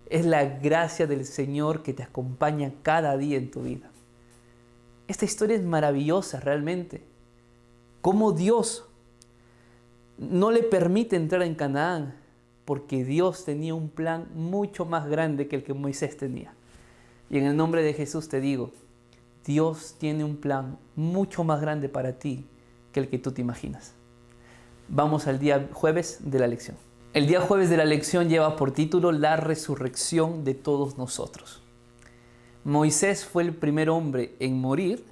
Es 0.09 0.25
la 0.25 0.43
gracia 0.43 1.07
del 1.07 1.25
Señor 1.25 1.83
que 1.83 1.93
te 1.93 2.03
acompaña 2.03 2.73
cada 2.81 3.17
día 3.17 3.37
en 3.37 3.51
tu 3.51 3.63
vida. 3.63 3.89
Esta 5.07 5.25
historia 5.25 5.55
es 5.55 5.63
maravillosa 5.63 6.39
realmente. 6.39 7.03
Cómo 8.01 8.31
Dios 8.31 8.85
no 10.31 10.51
le 10.51 10.63
permite 10.63 11.15
entrar 11.15 11.43
en 11.43 11.55
Canaán 11.55 12.15
porque 12.65 13.03
Dios 13.03 13.45
tenía 13.45 13.73
un 13.75 13.89
plan 13.89 14.27
mucho 14.33 14.85
más 14.85 15.07
grande 15.07 15.47
que 15.47 15.57
el 15.57 15.63
que 15.63 15.73
Moisés 15.73 16.17
tenía. 16.17 16.53
Y 17.29 17.37
en 17.37 17.45
el 17.45 17.57
nombre 17.57 17.83
de 17.83 17.93
Jesús 17.93 18.29
te 18.29 18.39
digo, 18.39 18.71
Dios 19.45 19.95
tiene 19.97 20.23
un 20.23 20.37
plan 20.37 20.77
mucho 20.95 21.43
más 21.43 21.59
grande 21.61 21.89
para 21.89 22.13
ti 22.19 22.45
que 22.91 23.01
el 23.01 23.09
que 23.09 23.19
tú 23.19 23.31
te 23.31 23.41
imaginas. 23.41 23.93
Vamos 24.87 25.27
al 25.27 25.39
día 25.39 25.69
jueves 25.73 26.19
de 26.21 26.39
la 26.39 26.47
lección. 26.47 26.77
El 27.13 27.27
día 27.27 27.41
jueves 27.41 27.69
de 27.69 27.77
la 27.77 27.85
lección 27.85 28.29
lleva 28.29 28.55
por 28.55 28.71
título 28.71 29.11
La 29.11 29.35
resurrección 29.35 30.43
de 30.43 30.53
todos 30.53 30.97
nosotros. 30.97 31.61
Moisés 32.63 33.25
fue 33.25 33.43
el 33.43 33.53
primer 33.53 33.89
hombre 33.89 34.35
en 34.39 34.59
morir 34.59 35.05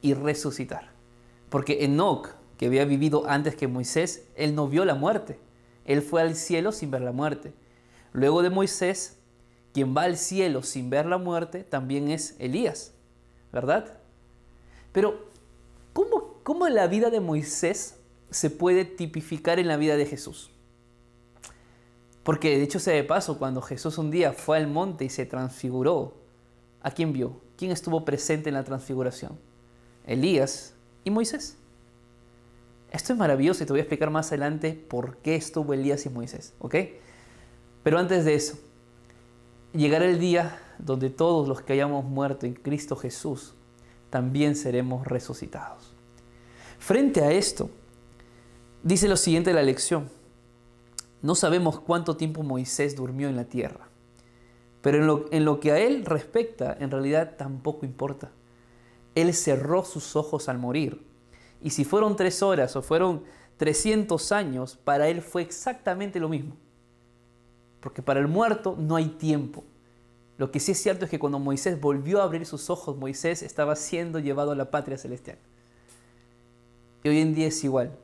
y 0.00 0.14
resucitar. 0.14 0.90
Porque 1.50 1.84
Enoch, 1.84 2.30
que 2.58 2.66
había 2.66 2.84
vivido 2.84 3.24
antes 3.28 3.54
que 3.54 3.68
Moisés, 3.68 4.26
él 4.34 4.54
no 4.54 4.68
vio 4.68 4.84
la 4.84 4.94
muerte. 4.94 5.38
Él 5.84 6.02
fue 6.02 6.20
al 6.20 6.34
cielo 6.34 6.72
sin 6.72 6.90
ver 6.90 7.00
la 7.00 7.12
muerte. 7.12 7.54
Luego 8.12 8.42
de 8.42 8.50
Moisés, 8.50 9.16
quien 9.72 9.96
va 9.96 10.02
al 10.02 10.18
cielo 10.18 10.62
sin 10.62 10.90
ver 10.90 11.06
la 11.06 11.18
muerte 11.18 11.62
también 11.62 12.10
es 12.10 12.34
Elías, 12.38 12.92
¿verdad? 13.52 13.98
Pero, 14.92 15.28
¿cómo, 15.92 16.40
cómo 16.42 16.68
la 16.68 16.88
vida 16.88 17.10
de 17.10 17.20
Moisés 17.20 17.96
se 18.30 18.50
puede 18.50 18.84
tipificar 18.84 19.58
en 19.58 19.68
la 19.68 19.76
vida 19.76 19.96
de 19.96 20.06
Jesús? 20.06 20.50
Porque 22.24 22.58
de 22.58 22.64
hecho 22.64 22.80
se 22.80 22.90
de 22.90 23.04
paso, 23.04 23.38
cuando 23.38 23.62
Jesús 23.62 23.98
un 23.98 24.10
día 24.10 24.32
fue 24.32 24.58
al 24.58 24.66
monte 24.66 25.04
y 25.04 25.08
se 25.08 25.26
transfiguró, 25.26 26.14
¿a 26.82 26.90
quién 26.90 27.12
vio? 27.12 27.40
¿Quién 27.56 27.70
estuvo 27.70 28.04
presente 28.04 28.50
en 28.50 28.54
la 28.54 28.64
transfiguración? 28.64 29.38
Elías 30.06 30.74
y 31.04 31.10
Moisés. 31.10 31.56
Esto 32.90 33.12
es 33.12 33.18
maravilloso 33.18 33.62
y 33.62 33.66
te 33.66 33.72
voy 33.72 33.80
a 33.80 33.82
explicar 33.82 34.10
más 34.10 34.28
adelante 34.28 34.72
por 34.72 35.18
qué 35.18 35.36
estuvo 35.36 35.74
Elías 35.74 36.06
y 36.06 36.08
Moisés, 36.08 36.54
¿ok? 36.58 36.74
Pero 37.82 37.98
antes 37.98 38.24
de 38.24 38.34
eso, 38.34 38.58
llegará 39.72 40.06
el 40.06 40.18
día 40.18 40.58
donde 40.78 41.10
todos 41.10 41.48
los 41.48 41.60
que 41.60 41.74
hayamos 41.74 42.04
muerto 42.04 42.46
en 42.46 42.54
Cristo 42.54 42.96
Jesús 42.96 43.54
también 44.10 44.56
seremos 44.56 45.06
resucitados. 45.06 45.94
Frente 46.78 47.22
a 47.22 47.30
esto, 47.30 47.68
dice 48.82 49.08
lo 49.08 49.16
siguiente 49.16 49.50
de 49.50 49.54
la 49.54 49.62
lección. 49.62 50.08
No 51.20 51.34
sabemos 51.34 51.80
cuánto 51.80 52.16
tiempo 52.16 52.42
Moisés 52.42 52.96
durmió 52.96 53.28
en 53.28 53.36
la 53.36 53.44
tierra, 53.44 53.88
pero 54.80 54.98
en 54.98 55.06
lo, 55.06 55.26
en 55.30 55.44
lo 55.44 55.60
que 55.60 55.72
a 55.72 55.78
él 55.78 56.06
respecta, 56.06 56.74
en 56.80 56.90
realidad 56.90 57.34
tampoco 57.36 57.84
importa. 57.84 58.30
Él 59.14 59.34
cerró 59.34 59.84
sus 59.84 60.16
ojos 60.16 60.48
al 60.48 60.58
morir 60.58 61.07
y 61.62 61.70
si 61.70 61.84
fueron 61.84 62.16
tres 62.16 62.42
horas 62.42 62.76
o 62.76 62.82
fueron 62.82 63.24
300 63.56 64.32
años, 64.32 64.76
para 64.76 65.08
él 65.08 65.20
fue 65.22 65.42
exactamente 65.42 66.20
lo 66.20 66.28
mismo. 66.28 66.56
Porque 67.80 68.02
para 68.02 68.20
el 68.20 68.28
muerto 68.28 68.76
no 68.78 68.96
hay 68.96 69.08
tiempo. 69.08 69.64
Lo 70.36 70.52
que 70.52 70.60
sí 70.60 70.72
es 70.72 70.80
cierto 70.80 71.04
es 71.04 71.10
que 71.10 71.18
cuando 71.18 71.40
Moisés 71.40 71.80
volvió 71.80 72.20
a 72.20 72.24
abrir 72.24 72.46
sus 72.46 72.70
ojos, 72.70 72.96
Moisés 72.96 73.42
estaba 73.42 73.74
siendo 73.74 74.20
llevado 74.20 74.52
a 74.52 74.54
la 74.54 74.70
patria 74.70 74.96
celestial. 74.96 75.38
Y 77.02 77.08
hoy 77.08 77.18
en 77.20 77.34
día 77.34 77.48
es 77.48 77.64
igual. 77.64 77.96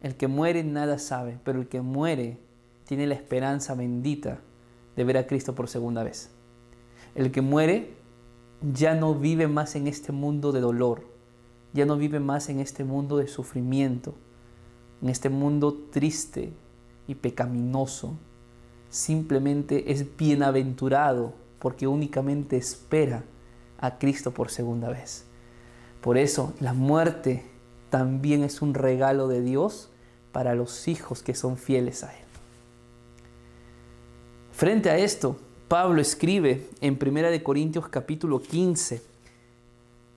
El 0.00 0.16
que 0.16 0.28
muere 0.28 0.62
nada 0.62 0.98
sabe, 0.98 1.38
pero 1.44 1.60
el 1.60 1.68
que 1.68 1.80
muere 1.80 2.38
tiene 2.84 3.06
la 3.06 3.14
esperanza 3.14 3.74
bendita 3.74 4.38
de 4.96 5.04
ver 5.04 5.18
a 5.18 5.26
Cristo 5.26 5.54
por 5.54 5.68
segunda 5.68 6.04
vez. 6.04 6.30
El 7.14 7.32
que 7.32 7.40
muere 7.40 7.94
ya 8.62 8.94
no 8.94 9.14
vive 9.14 9.48
más 9.48 9.74
en 9.74 9.88
este 9.88 10.12
mundo 10.12 10.52
de 10.52 10.60
dolor, 10.60 11.09
ya 11.72 11.86
no 11.86 11.96
vive 11.96 12.20
más 12.20 12.48
en 12.48 12.60
este 12.60 12.84
mundo 12.84 13.16
de 13.18 13.28
sufrimiento, 13.28 14.14
en 15.02 15.08
este 15.08 15.28
mundo 15.28 15.76
triste 15.90 16.52
y 17.06 17.14
pecaminoso. 17.14 18.14
Simplemente 18.90 19.92
es 19.92 20.16
bienaventurado 20.16 21.34
porque 21.58 21.86
únicamente 21.86 22.56
espera 22.56 23.24
a 23.78 23.98
Cristo 23.98 24.32
por 24.32 24.50
segunda 24.50 24.88
vez. 24.88 25.24
Por 26.00 26.18
eso 26.18 26.54
la 26.60 26.72
muerte 26.72 27.44
también 27.90 28.42
es 28.42 28.62
un 28.62 28.74
regalo 28.74 29.28
de 29.28 29.42
Dios 29.42 29.90
para 30.32 30.54
los 30.54 30.88
hijos 30.88 31.22
que 31.22 31.34
son 31.34 31.56
fieles 31.56 32.04
a 32.04 32.12
Él. 32.12 32.24
Frente 34.52 34.90
a 34.90 34.98
esto, 34.98 35.36
Pablo 35.68 36.00
escribe 36.00 36.68
en 36.80 36.98
1 37.00 37.42
Corintios 37.42 37.88
capítulo 37.88 38.42
15, 38.42 39.02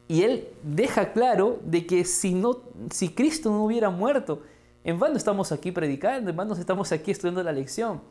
y 0.08 0.24
él 0.24 0.48
deja 0.64 1.14
claro 1.14 1.60
de 1.64 1.86
que 1.86 2.06
si, 2.06 2.34
no, 2.34 2.62
si 2.92 3.10
Cristo 3.10 3.50
no 3.50 3.64
hubiera 3.64 3.90
muerto, 3.90 4.42
en 4.84 5.00
vano 5.00 5.16
estamos 5.16 5.52
aquí 5.52 5.72
predicando, 5.72 6.30
en 6.30 6.36
vano 6.36 6.54
estamos 6.54 6.92
aquí 6.92 7.12
estudiando 7.12 7.42
la 7.42 7.54
lección. 7.54 8.02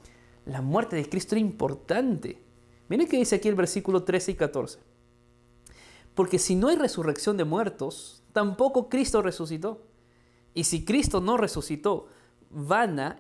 La 0.46 0.62
muerte 0.62 0.96
de 0.96 1.08
Cristo 1.08 1.34
era 1.34 1.40
importante. 1.40 2.42
Miren 2.88 3.06
que 3.06 3.18
dice 3.18 3.36
aquí 3.36 3.48
el 3.48 3.54
versículo 3.54 4.04
13 4.04 4.32
y 4.32 4.34
14. 4.34 4.78
Porque 6.14 6.38
si 6.38 6.56
no 6.56 6.68
hay 6.68 6.76
resurrección 6.76 7.36
de 7.36 7.44
muertos, 7.44 8.22
tampoco 8.32 8.88
Cristo 8.88 9.22
resucitó. 9.22 9.82
Y 10.54 10.64
si 10.64 10.84
Cristo 10.84 11.20
no 11.20 11.36
resucitó, 11.36 12.08
vana 12.50 13.18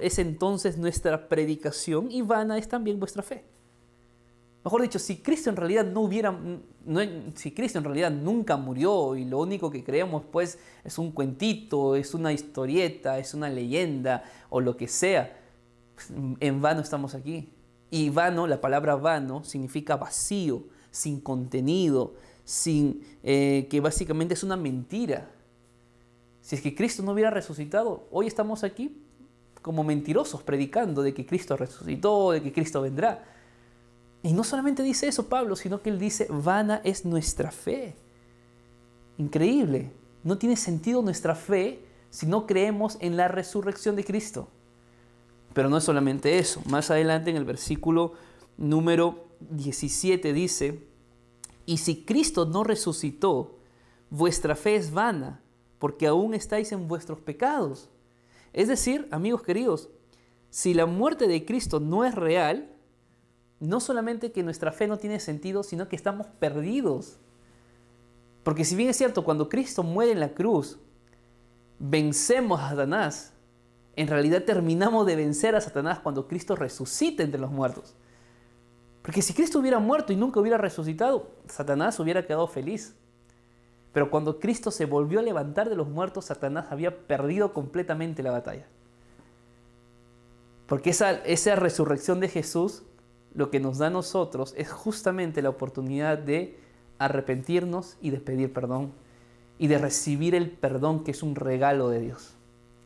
es 0.00 0.18
entonces 0.18 0.76
nuestra 0.76 1.28
predicación 1.28 2.10
y 2.10 2.22
vana 2.22 2.58
es 2.58 2.68
también 2.68 3.00
vuestra 3.00 3.22
fe. 3.22 3.44
Mejor 4.64 4.82
dicho, 4.82 4.98
si 4.98 5.18
Cristo 5.18 5.50
en 5.50 5.56
realidad 5.56 5.84
no 5.86 6.00
hubiera, 6.00 6.36
si 7.34 7.52
Cristo 7.52 7.78
en 7.78 7.84
realidad 7.84 8.10
nunca 8.10 8.56
murió 8.56 9.16
y 9.16 9.24
lo 9.24 9.38
único 9.38 9.70
que 9.70 9.84
creemos 9.84 10.24
pues 10.30 10.58
es 10.84 10.98
un 10.98 11.12
cuentito, 11.12 11.94
es 11.94 12.12
una 12.12 12.32
historieta, 12.32 13.18
es 13.18 13.34
una 13.34 13.48
leyenda 13.48 14.24
o 14.50 14.60
lo 14.60 14.76
que 14.76 14.88
sea, 14.88 15.38
en 16.40 16.60
vano 16.60 16.80
estamos 16.80 17.14
aquí. 17.14 17.52
Y 17.90 18.10
vano, 18.10 18.46
la 18.46 18.60
palabra 18.60 18.96
vano 18.96 19.44
significa 19.44 19.96
vacío, 19.96 20.64
sin 20.90 21.20
contenido, 21.20 22.14
sin 22.44 23.02
eh, 23.22 23.66
que 23.70 23.80
básicamente 23.80 24.34
es 24.34 24.42
una 24.42 24.56
mentira. 24.56 25.30
Si 26.40 26.56
es 26.56 26.62
que 26.62 26.74
Cristo 26.74 27.02
no 27.02 27.12
hubiera 27.12 27.30
resucitado, 27.30 28.08
hoy 28.10 28.26
estamos 28.26 28.64
aquí 28.64 29.02
como 29.62 29.84
mentirosos 29.84 30.42
predicando 30.42 31.02
de 31.02 31.14
que 31.14 31.26
Cristo 31.26 31.56
resucitó, 31.56 32.32
de 32.32 32.42
que 32.42 32.52
Cristo 32.52 32.80
vendrá. 32.80 33.24
Y 34.22 34.32
no 34.32 34.44
solamente 34.44 34.82
dice 34.82 35.08
eso 35.08 35.28
Pablo, 35.28 35.56
sino 35.56 35.80
que 35.80 35.90
él 35.90 35.98
dice, 35.98 36.26
vana 36.28 36.80
es 36.84 37.04
nuestra 37.04 37.50
fe. 37.50 37.94
Increíble. 39.16 39.92
No 40.24 40.38
tiene 40.38 40.56
sentido 40.56 41.02
nuestra 41.02 41.34
fe 41.34 41.84
si 42.10 42.26
no 42.26 42.46
creemos 42.46 42.96
en 43.00 43.16
la 43.16 43.28
resurrección 43.28 43.96
de 43.96 44.04
Cristo. 44.04 44.48
Pero 45.54 45.68
no 45.68 45.76
es 45.76 45.84
solamente 45.84 46.38
eso. 46.38 46.62
Más 46.66 46.90
adelante 46.90 47.30
en 47.30 47.36
el 47.36 47.44
versículo 47.44 48.14
número 48.56 49.26
17 49.50 50.32
dice, 50.32 50.86
y 51.66 51.78
si 51.78 52.04
Cristo 52.04 52.46
no 52.46 52.64
resucitó, 52.64 53.58
vuestra 54.10 54.56
fe 54.56 54.76
es 54.76 54.92
vana, 54.92 55.40
porque 55.78 56.06
aún 56.06 56.34
estáis 56.34 56.72
en 56.72 56.88
vuestros 56.88 57.20
pecados. 57.20 57.88
Es 58.52 58.68
decir, 58.68 59.06
amigos 59.10 59.42
queridos, 59.42 59.90
si 60.50 60.74
la 60.74 60.86
muerte 60.86 61.28
de 61.28 61.44
Cristo 61.44 61.78
no 61.78 62.04
es 62.04 62.14
real, 62.14 62.72
no 63.60 63.80
solamente 63.80 64.32
que 64.32 64.42
nuestra 64.42 64.72
fe 64.72 64.86
no 64.86 64.98
tiene 64.98 65.20
sentido, 65.20 65.62
sino 65.62 65.88
que 65.88 65.96
estamos 65.96 66.26
perdidos. 66.38 67.18
Porque 68.42 68.64
si 68.64 68.76
bien 68.76 68.90
es 68.90 68.96
cierto, 68.96 69.24
cuando 69.24 69.48
Cristo 69.48 69.82
muere 69.82 70.12
en 70.12 70.20
la 70.20 70.30
cruz, 70.30 70.78
vencemos 71.78 72.60
a 72.60 72.70
Satanás, 72.70 73.32
en 73.96 74.08
realidad 74.08 74.44
terminamos 74.44 75.06
de 75.06 75.16
vencer 75.16 75.56
a 75.56 75.60
Satanás 75.60 75.98
cuando 75.98 76.28
Cristo 76.28 76.54
resucita 76.54 77.22
entre 77.22 77.40
los 77.40 77.50
muertos. 77.50 77.94
Porque 79.02 79.22
si 79.22 79.34
Cristo 79.34 79.58
hubiera 79.58 79.78
muerto 79.78 80.12
y 80.12 80.16
nunca 80.16 80.38
hubiera 80.38 80.58
resucitado, 80.58 81.30
Satanás 81.46 81.98
hubiera 81.98 82.26
quedado 82.26 82.46
feliz. 82.46 82.94
Pero 83.92 84.10
cuando 84.10 84.38
Cristo 84.38 84.70
se 84.70 84.84
volvió 84.84 85.18
a 85.18 85.22
levantar 85.22 85.68
de 85.68 85.76
los 85.76 85.88
muertos, 85.88 86.26
Satanás 86.26 86.66
había 86.70 87.06
perdido 87.06 87.52
completamente 87.52 88.22
la 88.22 88.30
batalla. 88.30 88.66
Porque 90.66 90.90
esa, 90.90 91.12
esa 91.24 91.56
resurrección 91.56 92.20
de 92.20 92.28
Jesús 92.28 92.82
lo 93.34 93.50
que 93.50 93.60
nos 93.60 93.78
da 93.78 93.88
a 93.88 93.90
nosotros 93.90 94.54
es 94.56 94.70
justamente 94.70 95.42
la 95.42 95.50
oportunidad 95.50 96.18
de 96.18 96.58
arrepentirnos 96.98 97.96
y 98.00 98.10
de 98.10 98.18
pedir 98.18 98.52
perdón 98.52 98.92
y 99.58 99.66
de 99.66 99.78
recibir 99.78 100.34
el 100.34 100.50
perdón 100.50 101.04
que 101.04 101.10
es 101.10 101.22
un 101.22 101.34
regalo 101.34 101.88
de 101.88 102.00
Dios. 102.00 102.34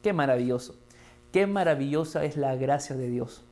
Qué 0.02 0.12
maravilloso, 0.12 0.74
qué 1.32 1.46
maravillosa 1.46 2.24
es 2.24 2.36
la 2.36 2.56
gracia 2.56 2.96
de 2.96 3.08
Dios. 3.08 3.44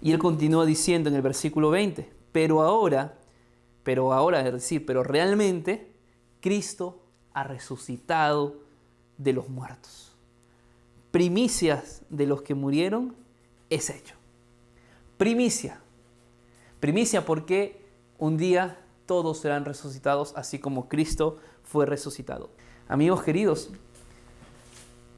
Y 0.00 0.12
él 0.12 0.18
continúa 0.18 0.64
diciendo 0.64 1.08
en 1.08 1.16
el 1.16 1.22
versículo 1.22 1.70
20, 1.70 2.08
pero 2.32 2.62
ahora, 2.62 3.18
pero 3.82 4.12
ahora, 4.12 4.46
es 4.46 4.52
decir, 4.52 4.86
pero 4.86 5.02
realmente 5.02 5.92
Cristo 6.40 7.02
ha 7.32 7.44
resucitado 7.44 8.56
de 9.16 9.32
los 9.32 9.48
muertos. 9.48 10.12
Primicias 11.10 12.02
de 12.10 12.26
los 12.26 12.42
que 12.42 12.54
murieron 12.54 13.14
es 13.70 13.90
hecho. 13.90 14.17
Primicia. 15.18 15.80
Primicia 16.78 17.26
porque 17.26 17.84
un 18.18 18.36
día 18.36 18.78
todos 19.04 19.40
serán 19.40 19.64
resucitados 19.64 20.32
así 20.36 20.60
como 20.60 20.88
Cristo 20.88 21.38
fue 21.64 21.86
resucitado. 21.86 22.50
Amigos 22.88 23.24
queridos, 23.24 23.70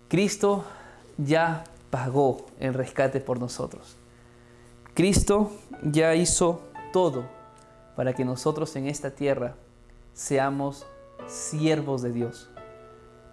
Cristo 0.08 0.64
ya 1.18 1.64
pagó 1.90 2.46
el 2.58 2.72
rescate 2.72 3.20
por 3.20 3.38
nosotros. 3.38 3.96
Cristo 4.94 5.52
ya 5.82 6.14
hizo 6.14 6.62
todo 6.94 7.24
para 7.94 8.14
que 8.14 8.24
nosotros 8.24 8.74
en 8.76 8.86
esta 8.86 9.10
tierra 9.10 9.54
seamos 10.14 10.86
siervos 11.26 12.00
de 12.00 12.12
Dios, 12.12 12.48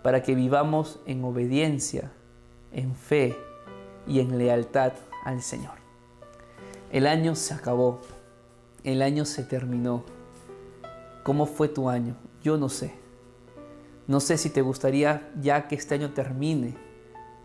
para 0.03 0.21
que 0.21 0.35
vivamos 0.35 0.99
en 1.05 1.23
obediencia, 1.23 2.11
en 2.73 2.93
fe 2.93 3.37
y 4.05 4.19
en 4.19 4.37
lealtad 4.37 4.91
al 5.23 5.41
Señor. 5.41 5.86
El 6.91 7.05
año 7.05 7.35
se 7.35 7.53
acabó, 7.53 7.99
el 8.83 9.01
año 9.01 9.25
se 9.25 9.43
terminó. 9.43 10.03
¿Cómo 11.23 11.45
fue 11.45 11.67
tu 11.67 11.89
año? 11.89 12.15
Yo 12.41 12.57
no 12.57 12.69
sé. 12.69 12.93
No 14.07 14.21
sé 14.21 14.37
si 14.37 14.49
te 14.49 14.61
gustaría 14.61 15.29
ya 15.41 15.67
que 15.67 15.75
este 15.75 15.95
año 15.95 16.13
termine, 16.13 16.77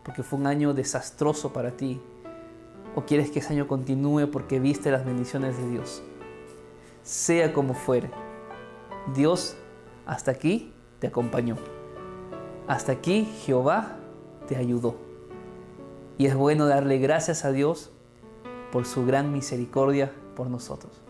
porque 0.04 0.22
fue 0.22 0.38
un 0.38 0.46
año 0.46 0.74
desastroso 0.74 1.52
para 1.52 1.72
ti, 1.72 2.00
o 2.94 3.02
quieres 3.02 3.32
que 3.32 3.40
ese 3.40 3.52
año 3.52 3.66
continúe 3.66 4.30
porque 4.30 4.60
viste 4.60 4.92
las 4.92 5.04
bendiciones 5.04 5.56
de 5.56 5.70
Dios. 5.70 6.02
Sea 7.02 7.52
como 7.52 7.74
fuere, 7.74 8.10
Dios 9.12 9.56
hasta 10.06 10.30
aquí 10.30 10.72
te 11.00 11.08
acompañó. 11.08 11.56
Hasta 12.68 12.92
aquí 12.92 13.24
Jehová 13.44 13.96
te 14.46 14.56
ayudó. 14.56 14.94
Y 16.16 16.26
es 16.26 16.36
bueno 16.36 16.66
darle 16.66 16.98
gracias 16.98 17.44
a 17.44 17.50
Dios 17.50 17.91
por 18.72 18.86
su 18.86 19.04
gran 19.06 19.30
misericordia 19.30 20.10
por 20.34 20.48
nosotros. 20.48 21.02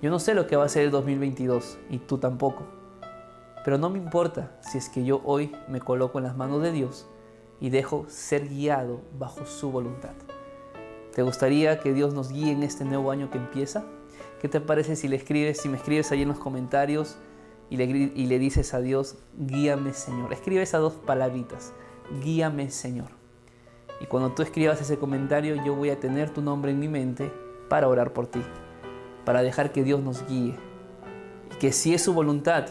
Yo 0.00 0.08
no 0.08 0.20
sé 0.20 0.34
lo 0.34 0.46
que 0.46 0.56
va 0.56 0.64
a 0.64 0.68
ser 0.68 0.84
el 0.84 0.90
2022 0.92 1.78
y 1.90 1.98
tú 1.98 2.18
tampoco. 2.18 2.62
Pero 3.64 3.76
no 3.76 3.90
me 3.90 3.98
importa 3.98 4.56
si 4.60 4.78
es 4.78 4.88
que 4.88 5.04
yo 5.04 5.20
hoy 5.24 5.50
me 5.68 5.80
coloco 5.80 6.18
en 6.18 6.24
las 6.24 6.36
manos 6.36 6.62
de 6.62 6.70
Dios 6.70 7.08
y 7.60 7.70
dejo 7.70 8.04
ser 8.08 8.48
guiado 8.48 9.00
bajo 9.18 9.44
su 9.44 9.72
voluntad. 9.72 10.12
¿Te 11.12 11.22
gustaría 11.22 11.80
que 11.80 11.92
Dios 11.92 12.14
nos 12.14 12.30
guíe 12.30 12.52
en 12.52 12.62
este 12.62 12.84
nuevo 12.84 13.10
año 13.10 13.30
que 13.30 13.38
empieza? 13.38 13.84
¿Qué 14.40 14.48
te 14.48 14.60
parece 14.60 14.94
si 14.94 15.08
le 15.08 15.16
escribes, 15.16 15.58
si 15.60 15.68
me 15.68 15.78
escribes 15.78 16.12
ahí 16.12 16.22
en 16.22 16.28
los 16.28 16.38
comentarios 16.38 17.16
y 17.68 17.78
le, 17.78 17.86
y 17.86 18.26
le 18.26 18.38
dices 18.38 18.74
a 18.74 18.80
Dios, 18.80 19.16
guíame 19.36 19.92
Señor? 19.94 20.32
Escribe 20.32 20.62
esas 20.62 20.82
dos 20.82 20.92
palabritas, 20.92 21.72
guíame 22.22 22.70
Señor. 22.70 23.15
Y 24.00 24.06
cuando 24.06 24.32
tú 24.32 24.42
escribas 24.42 24.80
ese 24.80 24.98
comentario, 24.98 25.56
yo 25.64 25.74
voy 25.74 25.90
a 25.90 26.00
tener 26.00 26.30
tu 26.30 26.42
nombre 26.42 26.70
en 26.70 26.78
mi 26.78 26.88
mente 26.88 27.32
para 27.68 27.88
orar 27.88 28.12
por 28.12 28.26
ti, 28.26 28.42
para 29.24 29.42
dejar 29.42 29.72
que 29.72 29.82
Dios 29.82 30.00
nos 30.00 30.26
guíe. 30.26 30.54
Y 31.52 31.58
que 31.58 31.72
si 31.72 31.94
es 31.94 32.02
su 32.02 32.12
voluntad 32.12 32.66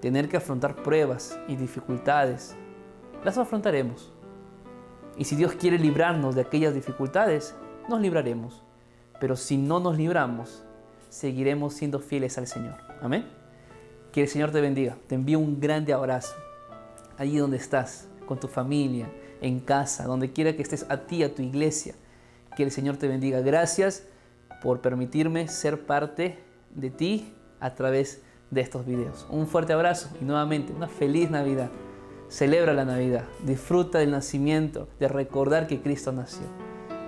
tener 0.00 0.28
que 0.28 0.36
afrontar 0.36 0.76
pruebas 0.76 1.38
y 1.48 1.56
dificultades, 1.56 2.56
las 3.24 3.38
afrontaremos. 3.38 4.12
Y 5.16 5.24
si 5.24 5.36
Dios 5.36 5.52
quiere 5.52 5.78
librarnos 5.78 6.34
de 6.34 6.40
aquellas 6.40 6.74
dificultades, 6.74 7.54
nos 7.88 8.00
libraremos. 8.00 8.62
Pero 9.20 9.36
si 9.36 9.56
no 9.56 9.78
nos 9.78 9.96
libramos, 9.96 10.64
seguiremos 11.08 11.74
siendo 11.74 12.00
fieles 12.00 12.38
al 12.38 12.46
Señor. 12.46 12.74
Amén. 13.00 13.26
Que 14.10 14.22
el 14.22 14.28
Señor 14.28 14.50
te 14.50 14.60
bendiga. 14.60 14.96
Te 15.06 15.14
envío 15.14 15.38
un 15.38 15.60
grande 15.60 15.92
abrazo. 15.92 16.34
Allí 17.18 17.36
donde 17.36 17.58
estás, 17.58 18.08
con 18.26 18.40
tu 18.40 18.48
familia, 18.48 19.08
en 19.42 19.60
casa, 19.60 20.06
donde 20.06 20.32
quiera 20.32 20.54
que 20.56 20.62
estés, 20.62 20.86
a 20.88 20.98
ti, 21.06 21.22
a 21.22 21.34
tu 21.34 21.42
iglesia. 21.42 21.94
Que 22.56 22.62
el 22.62 22.70
Señor 22.70 22.96
te 22.96 23.08
bendiga. 23.08 23.40
Gracias 23.40 24.04
por 24.62 24.80
permitirme 24.80 25.48
ser 25.48 25.84
parte 25.84 26.38
de 26.74 26.90
ti 26.90 27.34
a 27.60 27.74
través 27.74 28.22
de 28.50 28.60
estos 28.60 28.86
videos. 28.86 29.26
Un 29.30 29.46
fuerte 29.46 29.72
abrazo 29.72 30.10
y 30.20 30.24
nuevamente 30.24 30.72
una 30.72 30.88
feliz 30.88 31.30
Navidad. 31.30 31.70
Celebra 32.28 32.72
la 32.72 32.84
Navidad, 32.84 33.24
disfruta 33.44 33.98
del 33.98 34.10
nacimiento, 34.10 34.88
de 34.98 35.08
recordar 35.08 35.66
que 35.66 35.82
Cristo 35.82 36.12
nació. 36.12 36.46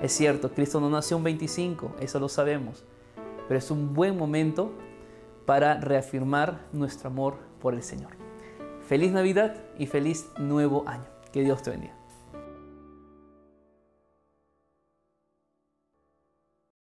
Es 0.03 0.13
cierto, 0.13 0.53
Cristo 0.53 0.81
no 0.81 0.91
nació 0.91 1.17
un 1.17 1.25
25, 1.25 1.97
eso 2.01 2.21
lo 2.21 2.29
sabemos, 2.29 2.85
pero 3.49 3.57
es 3.57 3.71
un 3.71 3.95
buen 3.95 4.19
momento 4.19 4.73
para 5.47 5.81
reafirmar 5.81 6.61
nuestro 6.73 7.09
amor 7.09 7.37
por 7.61 7.73
el 7.73 7.83
Señor. 7.83 8.11
Feliz 8.87 9.13
Navidad 9.13 9.57
y 9.79 9.87
feliz 9.87 10.27
nuevo 10.39 10.85
año. 10.87 11.07
Que 11.33 11.43
Dios 11.43 11.63
te 11.63 11.71
bendiga. 11.71 12.04